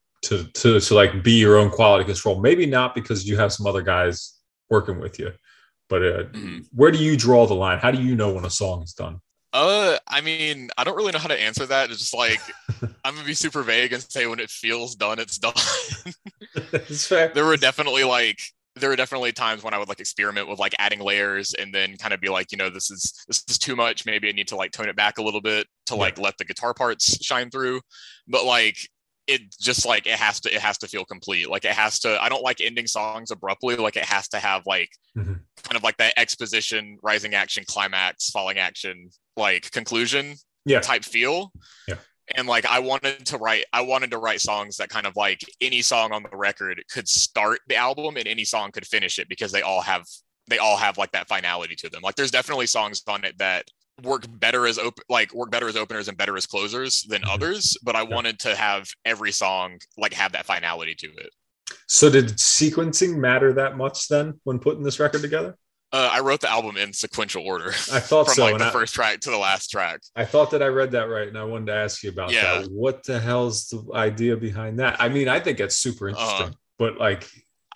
[0.23, 3.65] to to to like be your own quality control maybe not because you have some
[3.65, 4.37] other guys
[4.69, 5.31] working with you
[5.89, 6.65] but uh, Mhm.
[6.73, 9.19] where do you draw the line how do you know when a song is done
[9.53, 11.89] Uh, I mean, I don't really know how to answer that.
[11.89, 12.39] It's just like
[13.03, 15.51] I'm gonna be super vague and say when it feels done, it's done.
[16.55, 18.39] it's fair there were definitely like
[18.77, 21.97] there were definitely times when I would like experiment with like adding layers and then
[21.97, 24.05] kind of be like, you know, this is this is too much.
[24.05, 26.45] Maybe I need to like tone it back a little bit to like let the
[26.45, 27.81] guitar parts shine through.
[28.29, 28.77] But like
[29.27, 31.49] it just like it has to it has to feel complete.
[31.49, 32.21] Like it has to.
[32.21, 33.75] I don't like ending songs abruptly.
[33.75, 35.41] Like it has to have like Mhm.
[35.63, 41.51] kind of like that exposition, rising action, climax, falling action, like conclusion yeah type feel.
[41.87, 41.95] Yeah.
[42.35, 45.41] And like I wanted to write I wanted to write songs that kind of like
[45.59, 49.27] any song on the record could start the album and any song could finish it
[49.29, 50.05] because they all have
[50.47, 52.01] they all have like that finality to them.
[52.01, 53.67] Like there's definitely songs on it that
[54.03, 57.33] work better as op- like work better as openers and better as closers than Mhm.
[57.33, 61.29] others, but I wanted to have every song like have that finality to it.
[61.87, 65.55] so did sequencing matter that much then when putting this record together
[65.93, 67.69] Uh, I wrote the album in sequential order.
[67.91, 70.01] I thought from so, like the I- first track to the last track.
[70.15, 72.59] I thought that I read that right, and I wanted to ask you about Yeah.
[72.61, 72.71] that.
[72.71, 75.01] What the hell's the idea behind that?
[75.01, 76.53] I mean, I think that's super interesting, Uh-huh.
[76.77, 77.29] but like,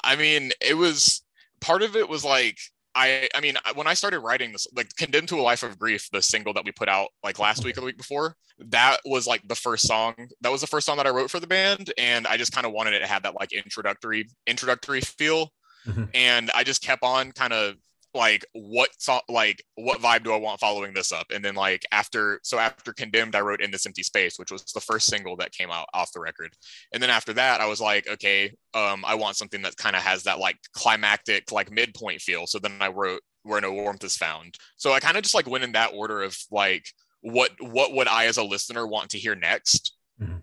[0.03, 1.24] I mean, it was
[1.61, 2.57] part of it was like
[2.96, 6.10] I I mean, when I started writing this, like "Condemned to a Life of Grief,"
[6.12, 9.28] the single that we put out like last week or the week before, that was
[9.28, 10.16] like the first song.
[10.41, 12.66] That was the first song that I wrote for the band, and I just kind
[12.66, 15.52] of wanted it to have that like introductory introductory feel,
[15.88, 16.10] Mhm.
[16.14, 17.76] and I just kept on kind of
[18.16, 18.89] like what
[19.30, 21.28] like what vibe do i want following this up?
[21.34, 24.63] And then like after so after condemned i wrote in this empty space which was
[24.74, 26.53] the first single that came out off the record.
[26.93, 30.01] And then after that i was like okay um i want something that kind of
[30.01, 32.47] has that like climactic like midpoint feel.
[32.47, 34.55] So then i wrote where no warmth is found.
[34.78, 36.86] So i kind of just like went in that order of like
[37.22, 39.93] what what would i as a listener want to hear next?
[40.22, 40.41] Mhm.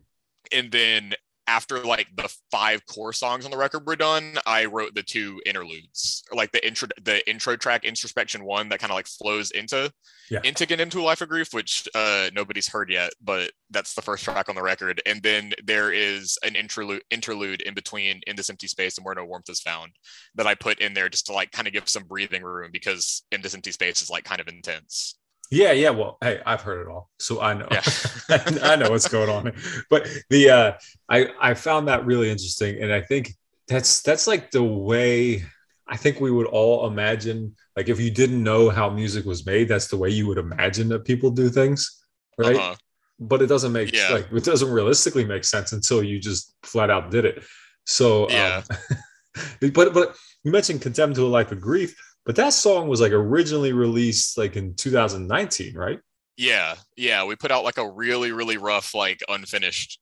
[0.52, 1.14] and then
[1.46, 5.40] after like the five core songs on the record were done i wrote the two
[5.44, 9.92] interludes like the intro the intro track introspection one that kind of like flows into
[10.30, 10.40] Yeah.
[10.44, 14.02] into get into a life of grief which uh nobody's heard yet but that's the
[14.02, 18.36] first track on the record and then there is an interlude interlude in between in
[18.36, 19.92] this empty space and where no warmth is found
[20.34, 23.24] that i put in there just to like kind of give some breathing room because
[23.32, 25.18] in this empty space is like kind of intense
[25.52, 25.90] yeah, yeah.
[25.90, 27.68] Well, hey, I've heard it all, so I know.
[27.70, 27.82] Yeah.
[28.62, 29.52] I know what's going on.
[29.90, 30.72] But the uh,
[31.08, 33.32] I I found that really interesting, and I think
[33.68, 35.44] that's that's like the way
[35.86, 37.54] I think we would all imagine.
[37.76, 40.88] Like, if you didn't know how music was made, that's the way you would imagine
[40.88, 42.04] that people do things,
[42.38, 42.56] right?
[42.56, 42.74] Uh-huh.
[43.20, 44.08] but it doesn't make Yeah.
[44.10, 47.44] like it doesn't realistically make sense until you just flat out did it.
[47.86, 48.62] So Yeah.
[48.70, 51.94] um, but but you mentioned Condemned to a Life of Grief,
[52.24, 56.00] but that song was like originally released like in 2019, right?
[56.36, 59.98] Yeah, yeah, we put out like a really, really rough, like unfinished,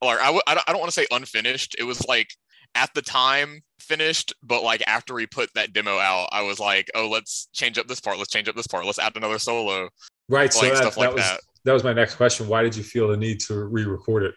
[0.00, 1.76] or I w- I don't, I don't want to say unfinished.
[1.78, 2.28] It was like
[2.74, 6.90] at the time finished, but like after we put that demo out, I was like,
[6.94, 9.88] oh, let's change up this part, let's change up this part, let's add another solo,
[10.28, 10.52] Right.
[10.52, 11.40] So like that, stuff that like was that.
[11.64, 12.46] that was my next question.
[12.46, 14.34] Why did you feel the need to re-record it?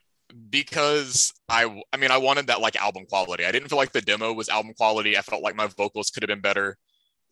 [0.49, 3.45] because I, I mean, I wanted that like album quality.
[3.45, 5.15] I didn't feel like the demo was album quality.
[5.17, 6.77] I felt like my vocals could have been better.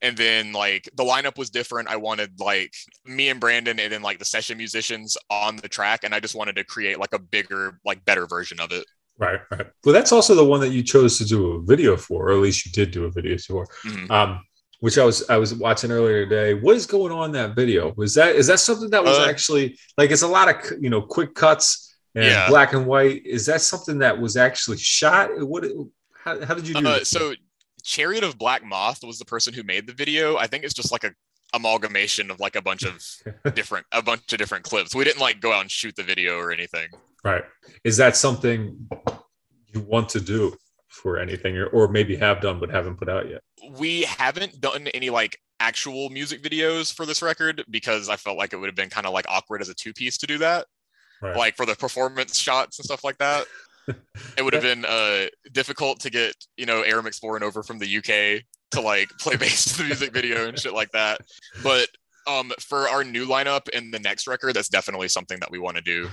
[0.01, 1.87] And then like the lineup was different.
[1.87, 2.73] I wanted like
[3.05, 6.03] me and Brandon and then like the session musicians on the track.
[6.03, 8.85] And I just wanted to create like a bigger, like better version of it.
[9.19, 9.67] Right, right.
[9.85, 12.39] Well, that's also the one that you chose to do a video for, or at
[12.39, 13.67] least you did do a video for.
[13.85, 14.09] Mhm.
[14.09, 14.41] Um,
[14.79, 16.55] which I was I was watching earlier today.
[16.55, 17.93] What is going on in that video?
[17.97, 20.89] Was that is that something that was Uh, actually like it's a lot of you
[20.89, 22.49] know quick cuts and Yeah.
[22.49, 23.23] black and white.
[23.23, 25.29] Is that something that was actually shot?
[25.47, 25.65] What?
[26.23, 26.87] How, how did you do?
[26.87, 27.35] Uh, so
[27.83, 30.37] Chariot of Black Moth was the person who made the video.
[30.37, 31.11] I think it's just like a
[31.53, 33.03] amalgamation of like a bunch of
[33.55, 34.95] different a bunch of different clips.
[34.95, 36.87] We didn't like go out and shoot the video or anything.
[37.23, 37.43] right.
[37.83, 38.87] Is that something
[39.73, 40.55] you want to do
[40.87, 43.41] for anything, or, or maybe have done but haven't put out yet?
[43.77, 48.53] we haven't done any like actual music videos for this record because I felt like
[48.53, 50.65] it would have been kind of like awkward as a two piece to do that.
[51.21, 51.37] Right.
[51.37, 53.45] Like for the performance shots and stuff like that.
[54.37, 57.97] it would have been uh difficult to get, you know, Aram Exploring over from the
[57.97, 61.21] UK to like play bass to the music video and shit like that.
[61.63, 61.87] But
[62.27, 65.77] um for our new lineup and the next record, that's definitely something that we want
[65.77, 66.09] to do.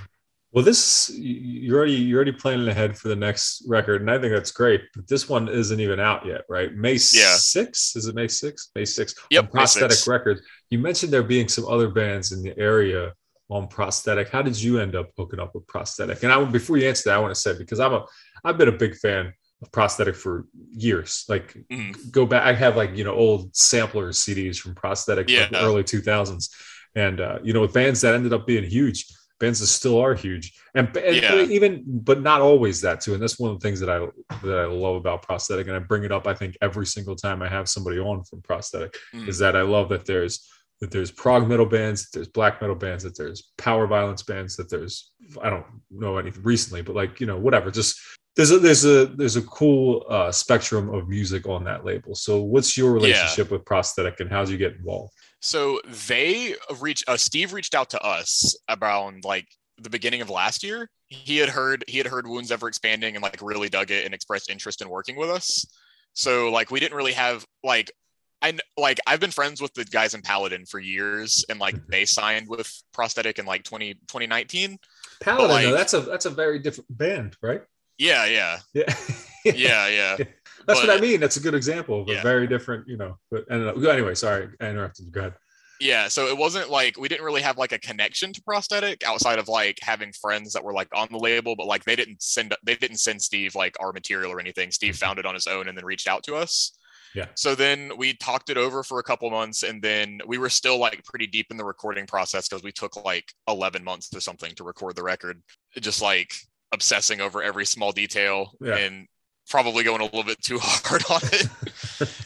[0.50, 1.34] Well, this you-
[1.68, 4.80] you're already you're already planning ahead for the next record, and I think that's great.
[4.94, 6.74] But this one isn't even out yet, right?
[6.74, 7.36] May Yeah.
[7.36, 8.70] sixth is it May sixth?
[8.74, 9.18] May sixth.
[9.30, 10.08] Yep, on prosthetic 6th.
[10.08, 10.40] records.
[10.70, 13.12] You mentioned there being some other bands in the area
[13.50, 14.28] on prosthetic.
[14.28, 16.22] How did you end up hooking up with prosthetic?
[16.22, 18.04] And I would before you answer that, I want to say because I'm a
[18.44, 19.32] I've been a big fan
[19.62, 21.24] of prosthetic for years.
[21.28, 22.10] Like Mhm.
[22.12, 25.46] go back, I have like you know old sampler CDs from prosthetic Yeah.
[25.46, 26.50] from the early 2000s,
[26.94, 29.06] and uh, you know with bands that ended up being huge
[29.40, 31.42] bands that still are huge and, and Yeah.
[31.42, 34.00] even but not always that too and that's one of the things that i
[34.42, 37.40] that i love about prosthetic and i bring it up i think every single time
[37.40, 39.28] i have somebody on from prosthetic Mm.
[39.28, 42.76] is that i love that there's that there's prog metal bands that there's black metal
[42.76, 45.12] bands that there's power violence bands that there's
[45.42, 47.98] i don't know anything recently but like you know whatever just
[48.36, 52.40] there's a there's a there's a cool uh, spectrum of music on that label so
[52.40, 57.16] what's your relationship with prosthetic and how did you get involved So they reached uh,
[57.16, 59.46] Steve reached out to us around like
[59.80, 60.90] the beginning of last year.
[61.06, 64.14] He had heard he had heard Wounds Ever Expanding and like really dug it and
[64.14, 65.66] expressed interest in working with us.
[66.12, 67.92] So like we didn't really have like
[68.42, 72.04] I like I've been friends with the guys in Paladin for years and like they
[72.04, 74.78] signed with Prosthetic in like 20, 2019.
[75.20, 77.62] paladin like- though, that's a that's a very different band right
[77.98, 78.58] Yeah, yeah.
[78.72, 78.94] yeah
[79.54, 80.16] Yeah, yeah.
[80.66, 81.20] That's what I mean.
[81.20, 82.22] That's a good example of a Yeah.
[82.22, 83.18] very different, you know.
[83.30, 83.70] But know.
[83.70, 85.12] Uh, anyway, sorry, I interrupted you.
[85.12, 85.34] Go ahead.
[85.80, 89.38] Yeah, so it wasn't like we didn't really have like a connection to prosthetic outside
[89.38, 92.54] of like having friends that were like on the label, but like they didn't send
[92.64, 94.72] they didn't send Steve like our material or anything.
[94.72, 95.06] Steve mm-hmm.
[95.06, 96.76] found it on his own and then reached out to us.
[97.14, 97.26] Yeah.
[97.34, 100.78] So then we talked it over for a couple months and then we were still
[100.78, 104.54] like pretty deep in the recording process because we took like 11 months or something
[104.56, 105.42] to record the record.
[105.80, 106.34] Just like
[106.72, 108.76] obsessing over every small detail Yeah.
[108.76, 109.06] and
[109.48, 111.48] probably going a little bit too hard on it.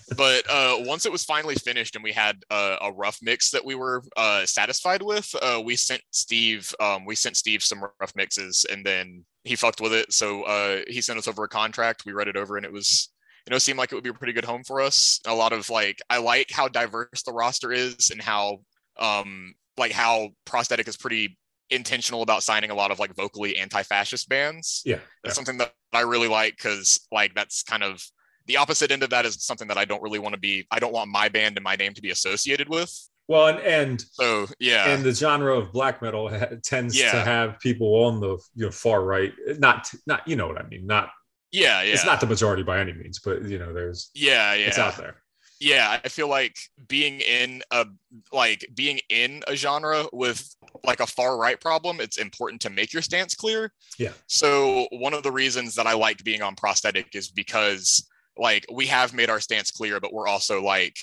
[0.17, 3.65] but uh, once it was finally finished and we had uh, a rough mix that
[3.65, 6.75] we were uh, satisfied with, uh, we sent Steve.
[6.81, 10.13] Um, we sent Steve some rough mixes, and then he fucked with it.
[10.13, 12.05] So uh, he sent us over a contract.
[12.05, 13.12] We read it over, and it was.
[13.47, 15.21] You know, seemed like it would be a pretty good home for us.
[15.27, 18.59] A lot of like, I like how diverse the roster is, and how,
[18.99, 21.39] um, like how prosthetic is pretty
[21.71, 24.99] intentional about signing a lot of like vocally anti-fascist bands Yeah.
[25.25, 28.03] that's something that I really like because like that's kind of
[28.47, 30.67] the opposite end of that is something that I don't really want to be.
[30.71, 32.93] I don't want my band and my name to be associated with.
[33.29, 37.61] Well, and and So yeah, and the genre of black metal ha- tends to have
[37.61, 39.33] people on the you know far right.
[39.59, 40.87] Not not you know what I mean.
[40.87, 41.11] Not
[41.53, 44.67] yeah, yeah, it's not the majority by any means, but you know there's yeah, yeah.
[44.67, 45.17] it's out there.
[45.61, 46.57] yeah i feel like
[46.89, 47.87] being in a
[48.33, 52.93] like being in a genre with like a far right problem it's important to make
[52.93, 54.11] your stance clear Yeah.
[54.27, 58.87] so one of the reasons that i like being on prosthetic is because like we
[58.87, 60.97] have made our stance clear but we're also like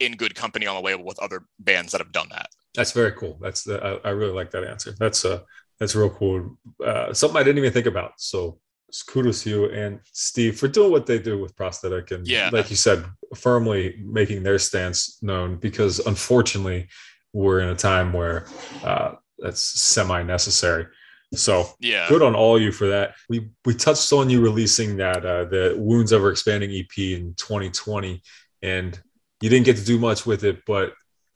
[0.00, 3.12] in good company on the label with other bands that have done that That's very
[3.12, 3.38] cool.
[3.40, 4.94] That's the I, I really like that answer.
[4.98, 5.40] That's uh
[5.80, 6.56] that's real cool.
[6.84, 8.12] Uh, something I didn't even think about.
[8.18, 8.58] So
[9.02, 12.50] kudos to you and Steve for doing what they do with prosthetic and Yeah.
[12.52, 13.04] like you said,
[13.34, 16.88] firmly making their stance known because unfortunately
[17.32, 18.46] we're in a time where
[18.84, 20.86] uh, that's semi-necessary.
[21.34, 23.14] So yeah good on all you for that.
[23.28, 28.22] We we touched on you releasing that uh, the Wounds Ever Expanding EP in 2020,
[28.62, 29.00] and
[29.40, 30.92] you didn't get to do much with it, but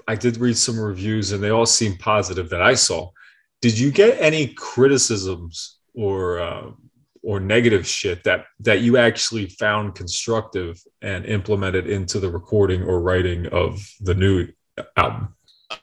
[0.06, 3.10] I did read some reviews and they all seemed positive that I saw.
[3.60, 6.70] Did you get any criticisms or uh,
[7.22, 13.00] or negative shit that that you actually found constructive and implemented into the recording or
[13.00, 14.46] writing of the new
[14.96, 15.34] album?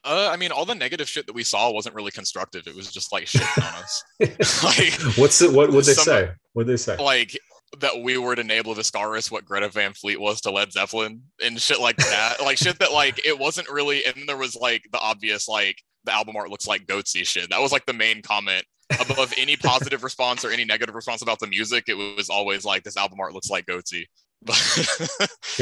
[0.04, 2.92] uh, i mean all the negative shit that we saw wasn't really constructive it was
[2.92, 4.04] just like shit on us
[4.64, 5.52] like What's it?
[5.54, 6.30] What would they Some- say?
[6.54, 6.98] What they say?
[6.98, 7.38] like
[7.82, 11.60] that we were to Ne Obliviscaris what Greta Van Fleet was to Led Zeppelin and
[11.62, 12.38] shit like that.
[12.42, 16.14] like shit that like it wasn't really and there was like the obvious like the
[16.14, 17.50] album art looks like goatsy shit.
[17.50, 18.64] That was like the main comment.
[19.00, 22.84] Above any positive response or any negative response about the music, it was always like
[22.84, 23.80] this album art looks like Yeah,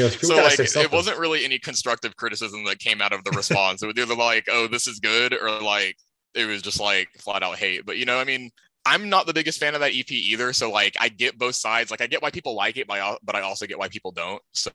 [0.08, 3.82] so like it wasn't really any constructive criticism that came out of the response.
[3.82, 5.96] it was either like, oh, this is good, or like
[6.34, 7.86] it was just like flat out hate.
[7.86, 8.50] But you know, I mean,
[8.84, 10.52] I'm not the biggest fan of that EP either.
[10.52, 11.90] So like I get both sides.
[11.90, 14.10] Like I get why people like it, but I, but I also get why people
[14.10, 14.42] don't.
[14.52, 14.70] So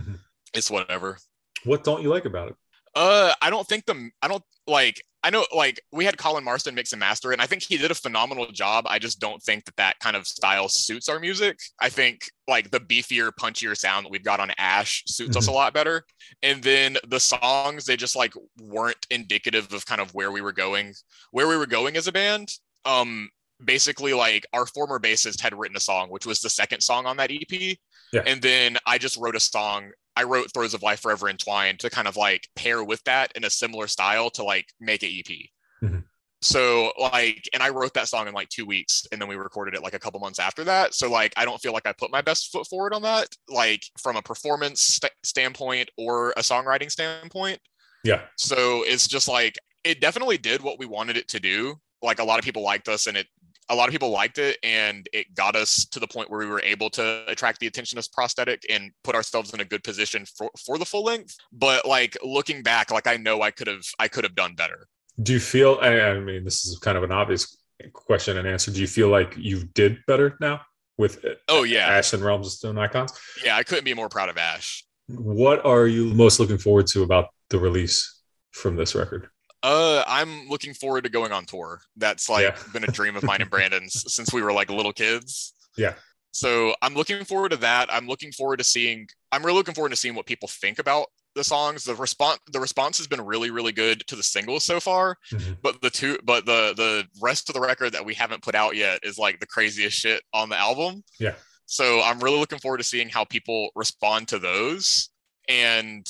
[0.00, 0.18] Mhm.
[0.54, 1.18] it's whatever.
[1.64, 2.56] What don't you like about it?
[2.94, 6.74] Uh, I don't think the I don't like I know like we had Colin Marston
[6.74, 8.86] mix and master, and I think he did a phenomenal job.
[8.88, 11.58] I just don't think that that kind of style suits our music.
[11.80, 15.52] I think like the beefier, punchier sound that we've got on Ash suits us a
[15.52, 16.04] lot better.
[16.42, 20.52] And then the songs they just like weren't indicative of kind of where we were
[20.52, 20.94] going,
[21.30, 22.52] where we were going as a band.
[22.84, 23.30] Um,
[23.64, 27.16] basically like our former bassist had written a song, which was the second song on
[27.16, 27.76] that EP.
[28.12, 28.22] Yeah.
[28.26, 31.90] And then I just wrote a song I wrote Throws of Life Forever Entwined to
[31.90, 35.48] kind of like pair with that in a similar style to like make a EP.
[35.82, 36.04] Mhm.
[36.42, 39.74] So like, and I wrote that song in like two weeks, and then we recorded
[39.74, 40.92] it like a couple months after that.
[40.92, 43.84] So like, I don't feel like I put my best foot forward on that, like
[43.98, 47.60] from a performance st- standpoint or a songwriting standpoint.
[48.02, 48.22] Yeah.
[48.36, 51.76] So it's just like it definitely did what we wanted it to do.
[52.02, 53.28] Like a lot of people liked us, and it
[53.68, 56.46] a lot of people liked it, and it got us to the point where we
[56.46, 60.24] were able to attract the attention of prosthetic and put ourselves in a good position
[60.36, 61.36] for for the full length.
[61.52, 64.86] But like looking back, like I know I could have I could have done better.
[65.22, 65.78] Do you feel?
[65.80, 67.56] I, I mean, this is kind of an obvious
[67.92, 68.70] question and answer.
[68.70, 70.60] Do you feel like you did better now
[70.98, 73.12] with uh, Oh yeah, Ash and Realms of Stone Icons?
[73.44, 73.56] yeah.
[73.56, 74.84] I couldn't be more proud of Ash.
[75.08, 78.20] What are you most looking forward to about the release
[78.52, 79.28] from this record?
[79.62, 81.80] Uh, I'm looking forward to going on tour.
[81.96, 82.56] That's like Yeah.
[82.72, 85.52] been a dream of mine and Brandon's since we were like little kids.
[85.76, 85.94] Yeah.
[86.32, 87.92] So I'm looking forward to that.
[87.92, 89.06] I'm looking forward to seeing.
[89.30, 91.84] I'm really looking forward to seeing what people think about the songs.
[91.84, 95.16] The response, the response has been really, really good to the singles so far.
[95.32, 95.58] Mhm.
[95.62, 98.76] But the two, but the the rest of the record that we haven't put out
[98.76, 101.04] yet is like the craziest shit on the album.
[101.20, 101.34] Yeah.
[101.66, 105.10] So I'm really looking forward to seeing how people respond to those.
[105.48, 106.06] And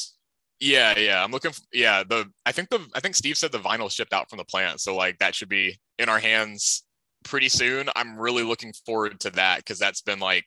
[0.63, 1.51] yeah, yeah, I'm looking.
[1.51, 4.37] f yeah, the I think the I think Steve said the vinyl shipped out from
[4.39, 6.85] the plant, so like that should be in our hands
[7.25, 7.89] pretty soon.
[7.97, 10.45] I'm really looking forward to that because that's been like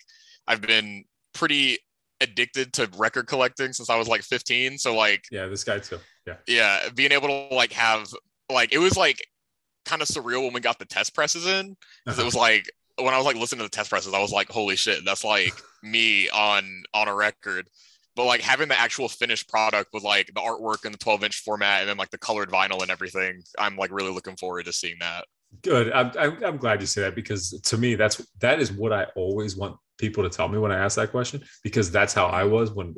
[0.47, 1.03] I've been
[1.33, 1.79] pretty
[2.21, 4.77] addicted to record collecting since I was like 15.
[4.77, 5.99] So like Yeah, this guy too.
[6.25, 6.35] Yeah.
[6.47, 8.07] yeah, being able to like have
[8.49, 9.21] like it was like
[9.85, 12.21] kind of surreal when we got the test presses in because Uh-huh.
[12.21, 14.47] it was like when I was like listening to the test presses, I was like,
[14.49, 15.53] holy shit, that's like
[15.83, 17.67] me on on a record.
[18.15, 21.41] But like having the actual finished product with like the artwork and the 12 inch
[21.41, 24.73] format and then like the colored vinyl and everything i'm like really looking forward to
[24.73, 25.25] seeing that
[25.61, 25.91] Good.
[25.93, 29.05] I'm, I'm, I'm glad you say that because to me, that's that is what I
[29.15, 32.43] always want people to tell me when I ask that question because that's how I
[32.43, 32.93] was when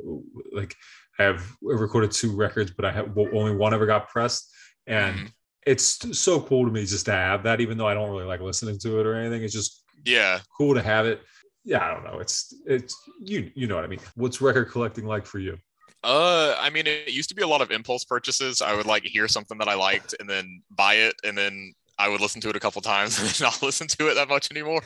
[0.52, 0.74] like
[1.20, 4.52] I have recorded two records, but I have only one ever got pressed,
[4.88, 5.32] and Mhm.
[5.66, 8.40] it's so cool to me just to have that, even though I don't really like
[8.40, 9.44] listening to it or anything.
[9.44, 11.22] It's just yeah cool to have it.
[11.68, 12.18] Yeah, I don't know.
[12.18, 14.00] It's it's you you know what I mean.
[14.14, 15.58] What's record collecting like for you?
[16.04, 19.02] uh i mean it used to be a lot of impulse purchases i would like
[19.02, 22.48] hear something that i liked and then buy it and then i would listen to
[22.48, 24.84] it a couple times and not listen to it that much anymore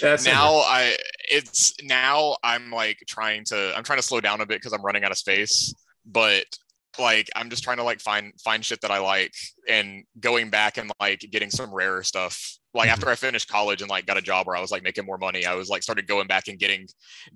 [0.00, 0.96] That's now i
[1.28, 4.82] it's now i'm like trying to i'm trying to slow down a bit because i'm
[4.82, 5.74] running out of space
[6.06, 6.44] but
[7.00, 9.34] like i'm just trying to like find find shit that i like
[9.68, 12.92] and going back and like getting some rarer stuff like Mhm.
[12.92, 15.18] after i finished college and like got a job where i was like making more
[15.18, 16.86] money i was like started going back and getting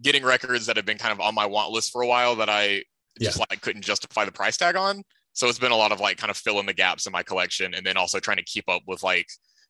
[0.03, 2.49] getting records that have been kind of on my want list for a while that
[2.49, 2.82] i
[3.20, 6.16] just like couldn't justify the price tag on so it's been a lot of like
[6.18, 8.82] kind of filling the gaps in my collection and then also trying to keep up
[8.86, 9.26] with like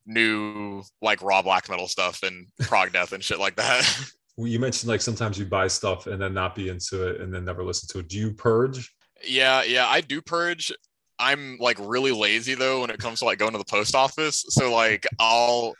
[0.06, 3.84] new like raw black metal stuff and prog death and shit like that
[4.38, 7.44] you mentioned like sometimes you buy stuff and then not be into it and then
[7.44, 8.08] never listen to it.
[8.08, 8.94] Do you purge?
[9.26, 10.72] Yeah, yeah, I do purge.
[11.18, 14.44] I'm like really lazy though when it comes to like going to the post office.
[14.50, 15.74] So like I'll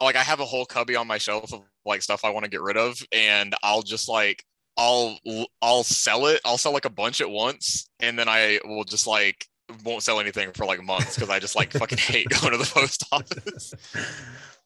[0.00, 2.50] like I have a whole cubby on my shelf of like stuff I want to
[2.50, 4.44] get rid of and I'll just like
[4.76, 5.18] I'll
[5.62, 6.40] I'll sell it.
[6.44, 9.46] I'll sell like a bunch at once and then I will just like
[9.84, 12.70] won't sell anything for like months because I just like fucking hate going to the
[12.72, 13.72] post office.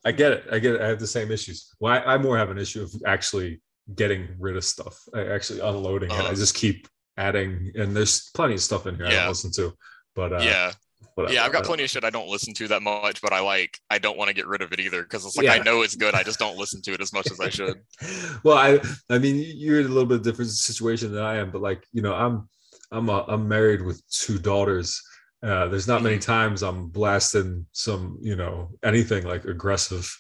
[0.05, 0.45] I get it.
[0.51, 0.81] I get it.
[0.81, 1.75] I have the same issues.
[1.81, 3.61] Well, I, I more have an issue of actually
[3.95, 4.99] getting rid of stuff.
[5.15, 6.15] I actually unloading it.
[6.15, 6.35] I Uh-huh.
[6.35, 9.21] just keep adding, and there's plenty of stuff in here I Yeah.
[9.21, 9.75] don't listen to.
[10.15, 10.73] But uh, yeah.
[11.15, 11.35] whatever.
[11.35, 13.41] Yeah, I've got don't- plenty of shit I don't listen to that much, but I
[13.41, 15.83] like I don't want to get rid of it either because it's like I know
[15.83, 16.15] it's good.
[16.15, 17.77] I just don't listen to it as much as I should.
[18.45, 21.63] well, I I mean you're in a little bit different situation than I am, but
[21.63, 22.49] like you know I'm
[22.93, 25.01] I'm a, I'm married with two daughters.
[25.43, 30.11] Uh, there's not many times I'm blasting some you know anything like aggressive.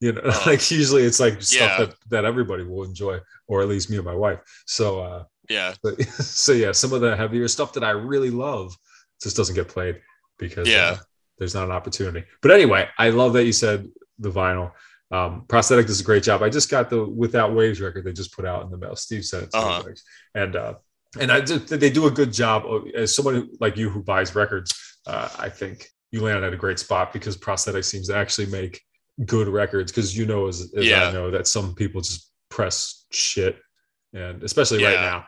[0.00, 1.84] You know, Uh, like usually it's like stuff yeah.
[1.84, 4.38] that, that everybody will enjoy, or at least me and my wife.
[4.64, 5.74] So uh, Yeah.
[5.82, 8.74] but, so yeah, some of the heavier stuff that I really love
[9.22, 10.00] just doesn't get played
[10.38, 10.92] because Yeah.
[10.92, 10.96] uh,
[11.38, 12.26] there's not an opportunity.
[12.42, 14.72] But anyway, I love that you said the vinyl.
[15.10, 16.42] Um, Prosthetic does a great job.
[16.42, 18.94] I just got the Without Waves record they just put out in the mail.
[18.96, 19.82] Steve sent it to Uh-huh.
[19.88, 19.94] me,
[20.34, 20.74] and uh,
[21.18, 22.64] and I just, they do a good job.
[22.66, 24.72] Of, as someone like you who buys records,
[25.06, 28.80] uh, I think you landed at a great spot because Prosthetic seems to actually make
[29.26, 29.90] good records.
[29.90, 33.58] Because you know, as, as I know, that some people just press shit,
[34.12, 35.24] and especially right now.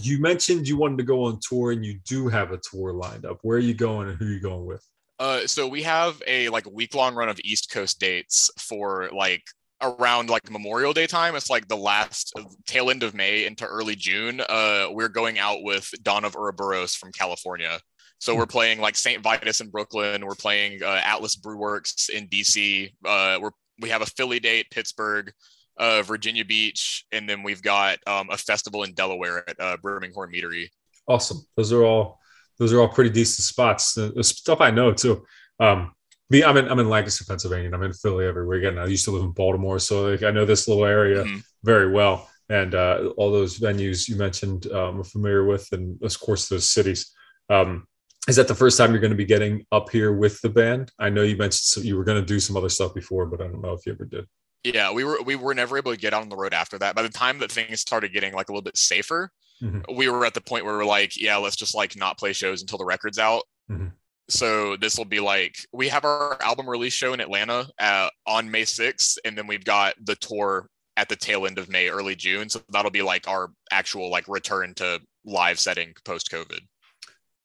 [0.00, 3.26] You mentioned you wanted to go on tour, and you do have a tour lined
[3.26, 3.38] up.
[3.42, 4.84] Where are you going, and who are you going with?
[5.18, 9.44] Uh, so we have a like week long run of East Coast dates for like
[9.82, 11.36] around like Memorial Day time.
[11.36, 14.40] It's like the last uh, tail end of May into early June.
[14.40, 17.78] Uh, we're going out with Dawn of Ouroboros from California.
[18.18, 19.22] So we're playing like St.
[19.22, 20.24] Vitus in Brooklyn.
[20.24, 22.92] We're playing uh, Atlas Brewworks in DC.
[23.04, 25.32] Uh, we're we have a Philly date, Pittsburgh,
[25.78, 30.12] uh, Virginia Beach, and then we've got um, a festival in Delaware at uh, Brimming
[30.12, 30.68] Horn Meadery.
[31.08, 31.38] awesome.
[31.56, 32.18] Those are all
[32.58, 33.94] those are all pretty decent spots.
[33.94, 35.24] The, stuff I know too.
[35.58, 35.92] Um,
[36.30, 37.66] me, I'm in I'm in Lancaster, Pennsylvania.
[37.66, 38.78] and I'm in Philly every weekend.
[38.78, 41.42] I used to live in Baltimore, so like I know this little area Mhm.
[41.64, 42.28] very well.
[42.48, 46.68] And uh, all those venues you mentioned, um, I'm familiar with, and of course those
[46.68, 47.10] cities.
[47.48, 47.86] Um,
[48.28, 50.92] is that the first time you're going to be getting up here with the band?
[50.98, 53.40] I know you mentioned so you were going to do some other stuff before, but
[53.40, 54.26] I don't know if you ever did.
[54.64, 56.94] Yeah, we were we were never able to get out on the road after that.
[56.94, 59.30] By the time that things started getting like a little bit safer,
[59.62, 59.96] Mhm.
[59.96, 62.60] we were at the point where we're like, yeah, let's just like not play shows
[62.62, 63.42] until the record's out.
[63.70, 63.92] Mhm.
[64.28, 68.50] So this will be like we have our album release show in Atlanta uh, on
[68.50, 72.14] May 6th, and then we've got the tour at the tail end of May, early
[72.14, 72.48] June.
[72.48, 76.60] So that'll be like our actual like return to live setting post COVID.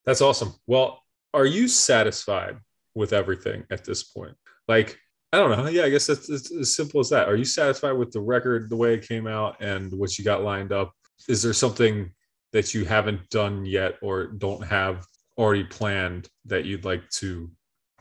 [0.05, 0.53] That's awesome.
[0.67, 1.03] Well,
[1.33, 2.57] are you satisfied
[2.93, 4.35] with everything at this point?
[4.67, 4.99] Like,
[5.37, 5.69] I don't know.
[5.69, 7.29] Yeah, I guess that's, it's as simple as that.
[7.29, 10.41] Are you satisfied with the record, the way it came out, and what you got
[10.41, 10.91] lined up?
[11.29, 12.11] Is there something
[12.53, 15.05] that you haven't done yet or don't have
[15.37, 17.51] already planned that you'd like to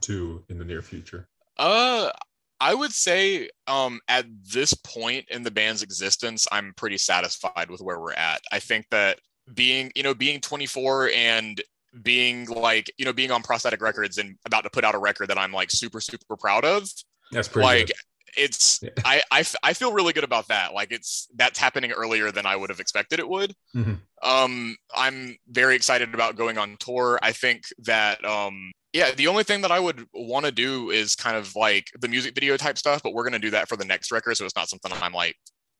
[0.00, 1.28] do in the near future?
[1.58, 2.10] Uh,
[2.58, 7.82] I would say um, at this point in the band's existence, I'm pretty satisfied with
[7.82, 8.40] where we're at.
[8.50, 9.18] I think that
[9.52, 11.60] being, you know, being 24 and
[12.02, 15.28] being like, you know, being on prosthetic records and about to put out a record
[15.28, 16.88] that I'm like super, super proud of,
[17.32, 17.96] That's pretty like, good.
[18.36, 19.22] it's, Yeah.
[19.32, 20.74] I feel really good about that.
[20.74, 23.54] Like, it's, that's happening earlier than I would have expected it would.
[23.74, 24.00] Mhm.
[24.22, 27.18] Um, I'm very excited about going on tour.
[27.22, 31.14] I think that, um, yeah, the only thing that I would want to do is
[31.14, 33.76] kind of like the music video type stuff, but we're going to do that for
[33.76, 34.36] the next record.
[34.36, 35.36] So it's not something I'm like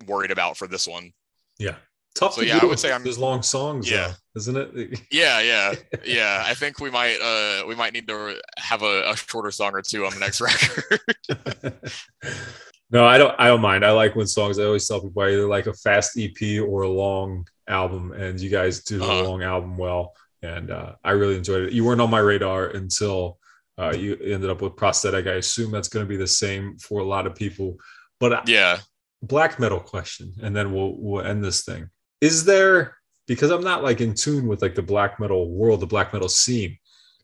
[0.06, 1.12] worried about for this one.
[1.58, 1.76] Yeah.
[2.16, 4.08] Tough So, to yeah, I would say I'm- those long songs, Yeah.
[4.34, 5.00] though, isn't it?
[5.12, 6.42] Yeah, yeah, yeah.
[6.46, 9.82] I think we might uh we might need to have a, a shorter song or
[9.82, 11.00] two on the next record.
[12.90, 13.34] no, I don't.
[13.38, 13.84] I don't mind.
[13.84, 14.58] I like when songs.
[14.58, 18.40] I always tell people I either like a fast EP or a long album, and
[18.40, 19.24] you guys do the Uh-huh.
[19.28, 21.72] long album well, and uh, I really enjoyed it.
[21.72, 23.38] You weren't on my radar until
[23.78, 25.26] uh, you ended up with prosthetic.
[25.26, 27.76] I assume that's going to be the same for a lot of people.
[28.20, 28.78] But I- yeah.
[29.22, 31.90] black metal question, and then we'll we'll end this thing.
[32.20, 32.96] Is there
[33.26, 36.28] because I'm not like in tune with like the black metal world, the black metal
[36.28, 36.78] scene.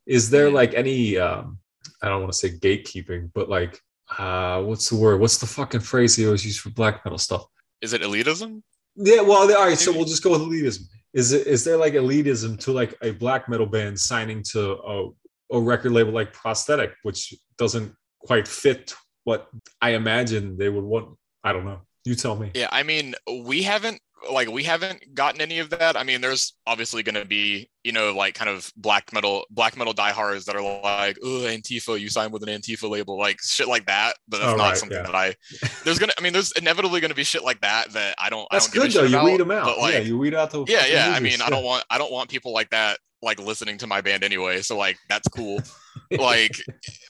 [0.06, 1.58] Is there like any um
[2.02, 3.80] I don't want to say gatekeeping, but like
[4.18, 5.20] uh what's the word?
[5.20, 7.46] What's the fucking phrase they always use for black metal stuff?
[7.80, 8.62] Is it elitism?
[8.96, 9.78] Yeah, well, all right.
[9.78, 10.82] So we'll just go with elitism.
[11.14, 15.08] Is it is there like elitism to like a black metal band signing to a,
[15.52, 19.48] a record label like Prosthetic, which doesn't quite fit what
[19.80, 21.16] I imagine they would want?
[21.44, 21.80] I don't know.
[22.04, 22.50] You tell me.
[22.54, 23.14] Yeah, I mean,
[23.44, 24.00] we haven't
[24.30, 25.96] like we haven't gotten any of that.
[25.96, 29.76] I mean, there's obviously going to be you know like kind of black metal black
[29.76, 33.68] metal diehards that are like, oh, Antifa, you signed with an Antifa label, like shit
[33.68, 34.14] like that.
[34.28, 35.04] But that's Oh, not right, something yeah.
[35.04, 35.34] that I.
[35.84, 38.46] There's gonna, I mean, there's inevitably going to be shit like that that I don't.
[38.50, 39.02] That's I don't good though.
[39.04, 39.78] You about, weed them out.
[39.78, 40.64] Like, yeah, you weed out the.
[40.68, 41.12] yeah, yeah.
[41.14, 44.00] I mean, I don't want I don't want people like that like listening to my
[44.00, 44.60] band anyway.
[44.62, 45.60] So like that's cool.
[46.10, 46.56] like,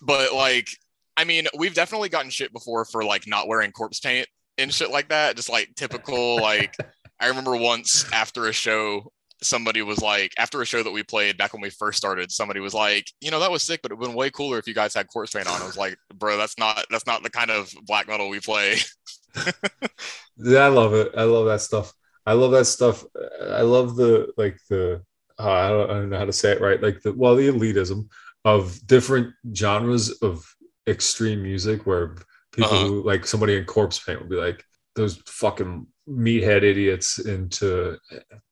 [0.03, 0.69] but like,
[1.17, 4.91] I mean, we've definitely gotten shit before for like not wearing corpse paint and shit
[4.91, 5.37] like that.
[5.37, 6.37] Just like typical.
[6.37, 6.77] like,
[7.23, 9.13] I remember once after a show,
[9.43, 12.61] somebody was like, after a show that we played back when we first started, somebody
[12.61, 14.67] was like, you know, that was sick, but it would have been way cooler if
[14.67, 15.63] you guys had corpse paint on.
[15.63, 18.77] I was like, bro, that's not that's not the kind of black metal we play.
[20.37, 21.13] Yeah, I love it.
[21.17, 21.93] I love that stuff.
[22.27, 23.05] I love that stuff.
[23.43, 25.03] I love the like the
[25.39, 26.81] uh, I, don't, I don't know how to say it right.
[26.83, 28.09] Like the well, the elitism
[28.45, 30.45] of different genres of
[30.87, 32.17] extreme music, where
[32.53, 32.87] people Uh-huh.
[32.87, 34.65] who like somebody in corpse paint would be like
[34.95, 37.97] those fucking meathead idiots into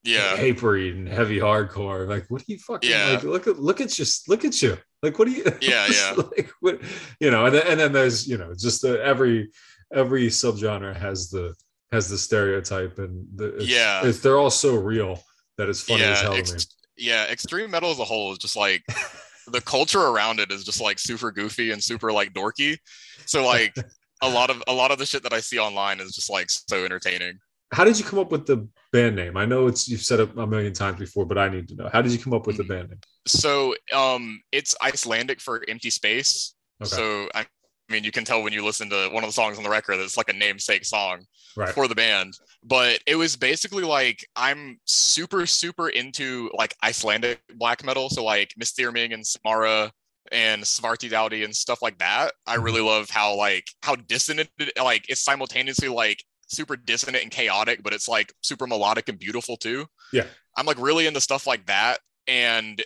[0.05, 0.37] Yeah.
[0.37, 2.09] papery and heavy hardcore.
[2.09, 3.11] Like, what are you fucking Yeah.
[3.13, 3.23] like?
[3.25, 4.79] Look at look at just look at you.
[5.03, 5.45] Like, what do you?
[5.61, 6.13] Yeah, yeah.
[6.17, 6.81] like, what,
[7.21, 9.51] you know, and then, and then there's you know just the, every
[9.93, 11.55] every subgenre has the
[11.91, 14.07] has the stereotype and the it's, Yeah.
[14.07, 15.21] it's, they're all so real
[15.59, 16.63] that it's funny as hell ex- to me.
[16.99, 18.85] yeah extreme metal as a whole is just like
[19.49, 22.79] the culture around it is just like super goofy and super like dorky
[23.27, 23.75] so like
[24.23, 26.49] a lot of a lot of the shit that i see online is just like
[26.51, 27.39] so entertaining
[27.73, 29.37] How did you come up with the band name?
[29.37, 31.89] I know it's you've said it a million times before, but I need to know.
[31.93, 32.73] How did you come up with the Mm-hmm.
[32.73, 32.99] band name?
[33.29, 36.89] so um it's icelandic for empty space Okay.
[36.97, 37.45] so i
[37.91, 39.97] mean you can tell when you listen to one of the songs on the record
[39.99, 41.17] that it's like a namesake song
[41.57, 41.69] Right.
[41.75, 42.33] for the band
[42.65, 48.55] but it was basically like i'm super super into like icelandic black metal so like
[48.59, 49.91] Mistyrming and Sinmara
[50.33, 52.65] and Svartidauði and stuff like that i Mm-hmm.
[52.65, 57.83] really love how like how dissonant it, like it's simultaneously like super dissonant and chaotic
[57.83, 60.27] but it's like super melodic and beautiful too Yeah.
[60.57, 62.83] i'm like really into stuff like that and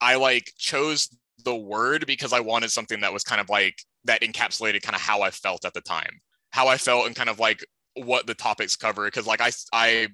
[0.00, 1.08] i like chose
[1.44, 5.00] the word because i wanted something that was kind of like that encapsulated kind of
[5.00, 6.20] how i felt at the time
[6.50, 7.64] how i felt and kind of like
[7.96, 10.08] what the topics cover because like I I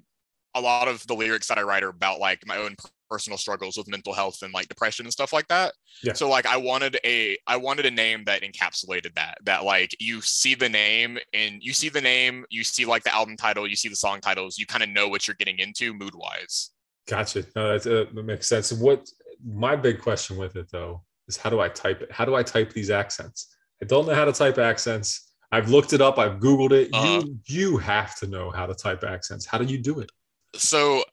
[0.53, 2.75] a lot of the lyrics that I write are about like my own
[3.11, 5.73] personal struggles with mental health and like depression and stuff like that.
[6.01, 6.13] Yeah.
[6.13, 10.21] So like I wanted a I wanted a name that encapsulated that that like you
[10.21, 13.75] see the name and you see the name, you see like the album title, you
[13.75, 16.71] see the song titles, you kind of know what you're getting into mood wise.
[17.07, 17.45] Gotcha.
[17.55, 18.71] No, that's, uh, that makes sense.
[18.71, 19.09] What
[19.45, 22.11] my big question with it though is how do I type it?
[22.11, 23.53] How do I type these accents?
[23.83, 25.33] I don't know how to type accents.
[25.51, 26.17] I've looked it up.
[26.17, 26.89] I've Googled it.
[26.93, 27.23] Uh-huh.
[27.25, 29.45] You you have to know how to type accents.
[29.45, 30.09] How do you do it?
[30.55, 31.03] So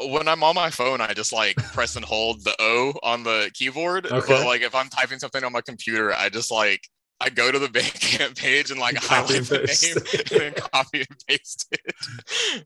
[0.00, 3.50] when I'm on my phone, I just like press and hold the O on the
[3.54, 4.06] keyboard.
[4.06, 4.26] Okay.
[4.28, 6.88] But like if I'm typing something on my computer, I just like
[7.20, 10.52] I go to the Bandcamp page and like Copy highlight and the name and then
[10.72, 12.64] copy and paste it.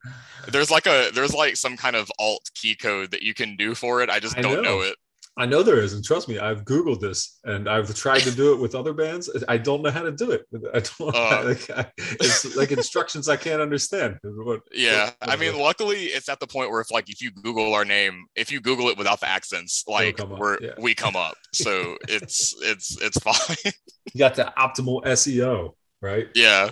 [0.49, 3.75] there's like a there's like some kind of alt key code that you can do
[3.75, 4.11] for it.
[4.11, 4.63] I just I don't know.
[4.63, 4.97] know it.
[5.37, 8.53] I know there is, and trust me, I've Googled this and I've tried to do
[8.53, 9.31] it with other bands.
[9.49, 10.43] I don't know how to do it.
[10.75, 11.15] I don't.
[11.17, 11.43] Uh.
[11.49, 14.19] like, I, it's like instructions I can't understand.
[14.23, 17.31] What- Yeah, what- I mean, luckily it's at the point where if like if you
[17.31, 20.73] Google our name, if you Google it without the accents, like come we're yeah.
[20.79, 21.35] we come up.
[21.55, 23.73] So it's it's it's fine.
[24.13, 26.29] you got the optimal SEO, right?
[26.35, 26.71] yeah.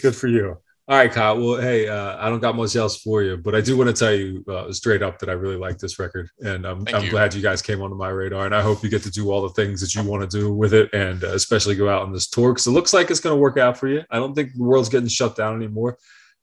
[0.00, 0.58] Good for you.
[0.90, 1.38] All right, Kyle.
[1.38, 3.94] Well, hey, uh, I don't got much else for you, but I do want to
[3.94, 7.04] tell you uh, straight up that I really like this record, and I'm, Thank I'm
[7.04, 7.10] you.
[7.10, 9.40] glad you guys came onto my radar, and I hope you get to do all
[9.40, 12.12] the things that you want to do with it, and uh, especially go out on
[12.12, 14.02] this tour because it looks like it's going to work out for you.
[14.10, 15.96] I don't think the world's getting shut down anymore,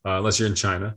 [0.05, 0.95] uh, unless you're in China.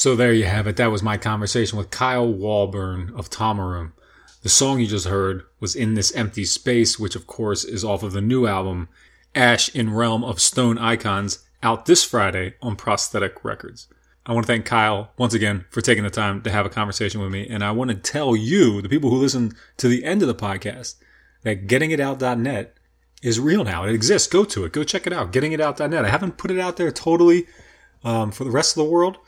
[0.00, 0.76] So there you have it.
[0.76, 3.92] That was my conversation with Kyle Walburn of Tomarum.
[4.42, 8.02] The song you just heard was In This Empty Space, which of course is off
[8.02, 8.88] of the new album,
[9.34, 13.88] Ash in Realms of Stone Icons, out this Friday on Prosthetic Records.
[14.24, 17.20] I want to thank Kyle once again for taking the time to have a conversation
[17.20, 17.46] with me.
[17.46, 20.34] And I want to tell you, the people who listen to the end of the
[20.34, 20.94] podcast,
[21.42, 22.74] that gettingitout.net
[23.20, 23.84] is real now.
[23.84, 24.28] It exists.
[24.28, 24.72] Go to it.
[24.72, 25.30] Go check it out.
[25.30, 26.06] Gettingitout.net.
[26.06, 27.46] I haven't put it out there totally
[28.02, 29.18] um, for the rest of the world,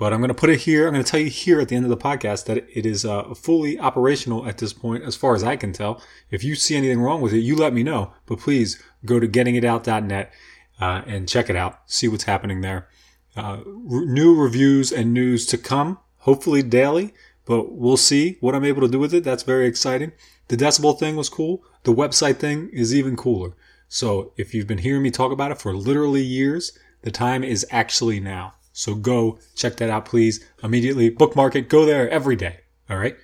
[0.00, 0.86] but I'm going to put it here.
[0.86, 3.04] I'm going to tell you here at the end of the podcast that it is
[3.04, 6.00] uh, fully operational at this point, as far as I can tell.
[6.30, 8.14] If you see anything wrong with it, you let me know.
[8.24, 10.32] But please go to gettingitout.net
[10.80, 11.80] uh, and check it out.
[11.84, 12.88] See what's happening there.
[13.36, 17.12] Uh, re- new reviews and news to come, hopefully daily,
[17.44, 19.22] but we'll see what I'm able to do with it.
[19.22, 20.12] That's very exciting.
[20.48, 21.62] The decibel thing was cool.
[21.82, 23.52] The website thing is even cooler.
[23.86, 26.72] So if you've been hearing me talk about it for literally years,
[27.02, 28.54] the time is actually now.
[28.80, 30.42] So go check that out, please.
[30.62, 31.68] Immediately bookmark it.
[31.68, 32.60] Go there every day.
[32.88, 33.14] All right.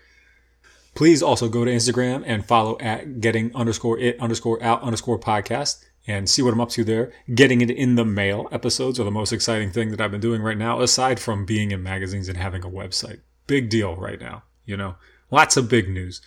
[0.94, 5.82] Please also go to Instagram and follow at getting underscore it underscore out underscore podcast
[6.06, 7.10] and see what I'm up to there.
[7.34, 10.42] Getting it in the mail episodes are the most exciting thing that I've been doing
[10.42, 13.20] right now, aside from being in magazines and having a website.
[13.46, 14.96] Big deal right now, you know,
[15.30, 16.20] lots of big news.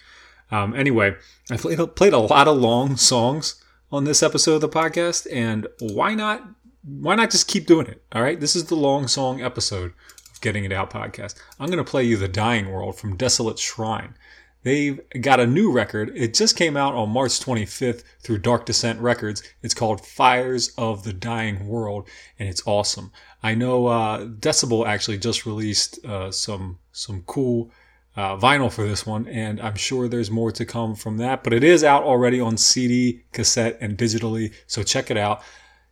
[0.49, 1.15] Um, anyway,
[1.51, 5.67] I played, played a lot of long songs on this episode of the podcast, and
[5.79, 6.47] why not?
[6.83, 8.01] Why not just keep doing it?
[8.13, 9.93] All right, this is the long song episode
[10.31, 11.35] of Getting It Out podcast.
[11.59, 14.15] I'm going to play you "The Dying World" from Desolate Shrine.
[14.63, 16.13] They've got a new record.
[16.15, 19.43] It just came out on March 25th through Dark Descent Records.
[19.61, 22.07] It's called Fires of the Dying World,
[22.39, 23.11] and it's awesome.
[23.43, 27.71] I know uh, Decibel actually just released uh, some some cool
[28.15, 31.43] uh, vinyl for this one, and I'm sure there's more to come from that.
[31.43, 35.41] But it is out already on CD, cassette, and digitally, so check it out.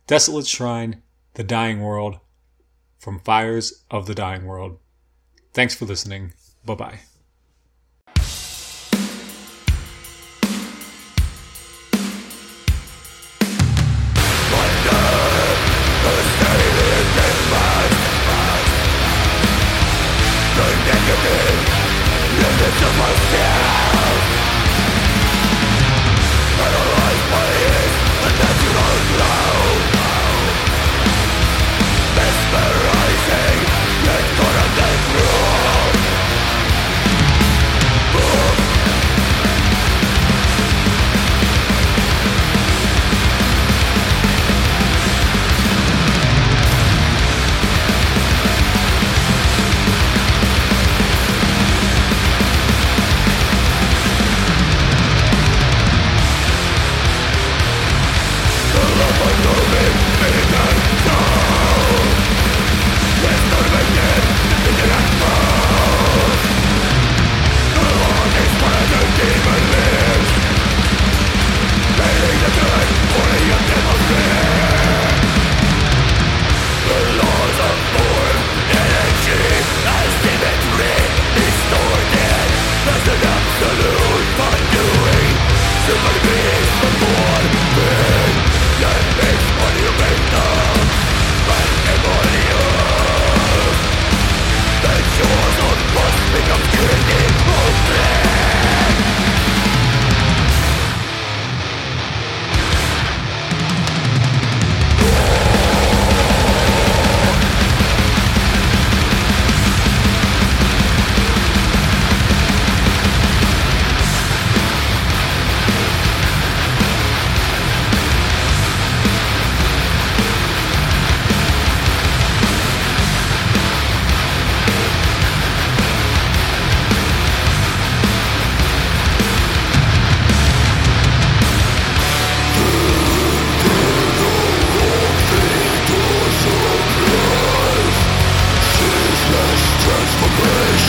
[0.08, 1.02] Desolate Shrine,
[1.34, 2.18] The Dying World,
[2.98, 4.78] from Fires of the Dying World.
[5.52, 6.32] Thanks for listening.
[6.64, 7.00] Bye bye.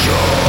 [0.09, 0.48] show.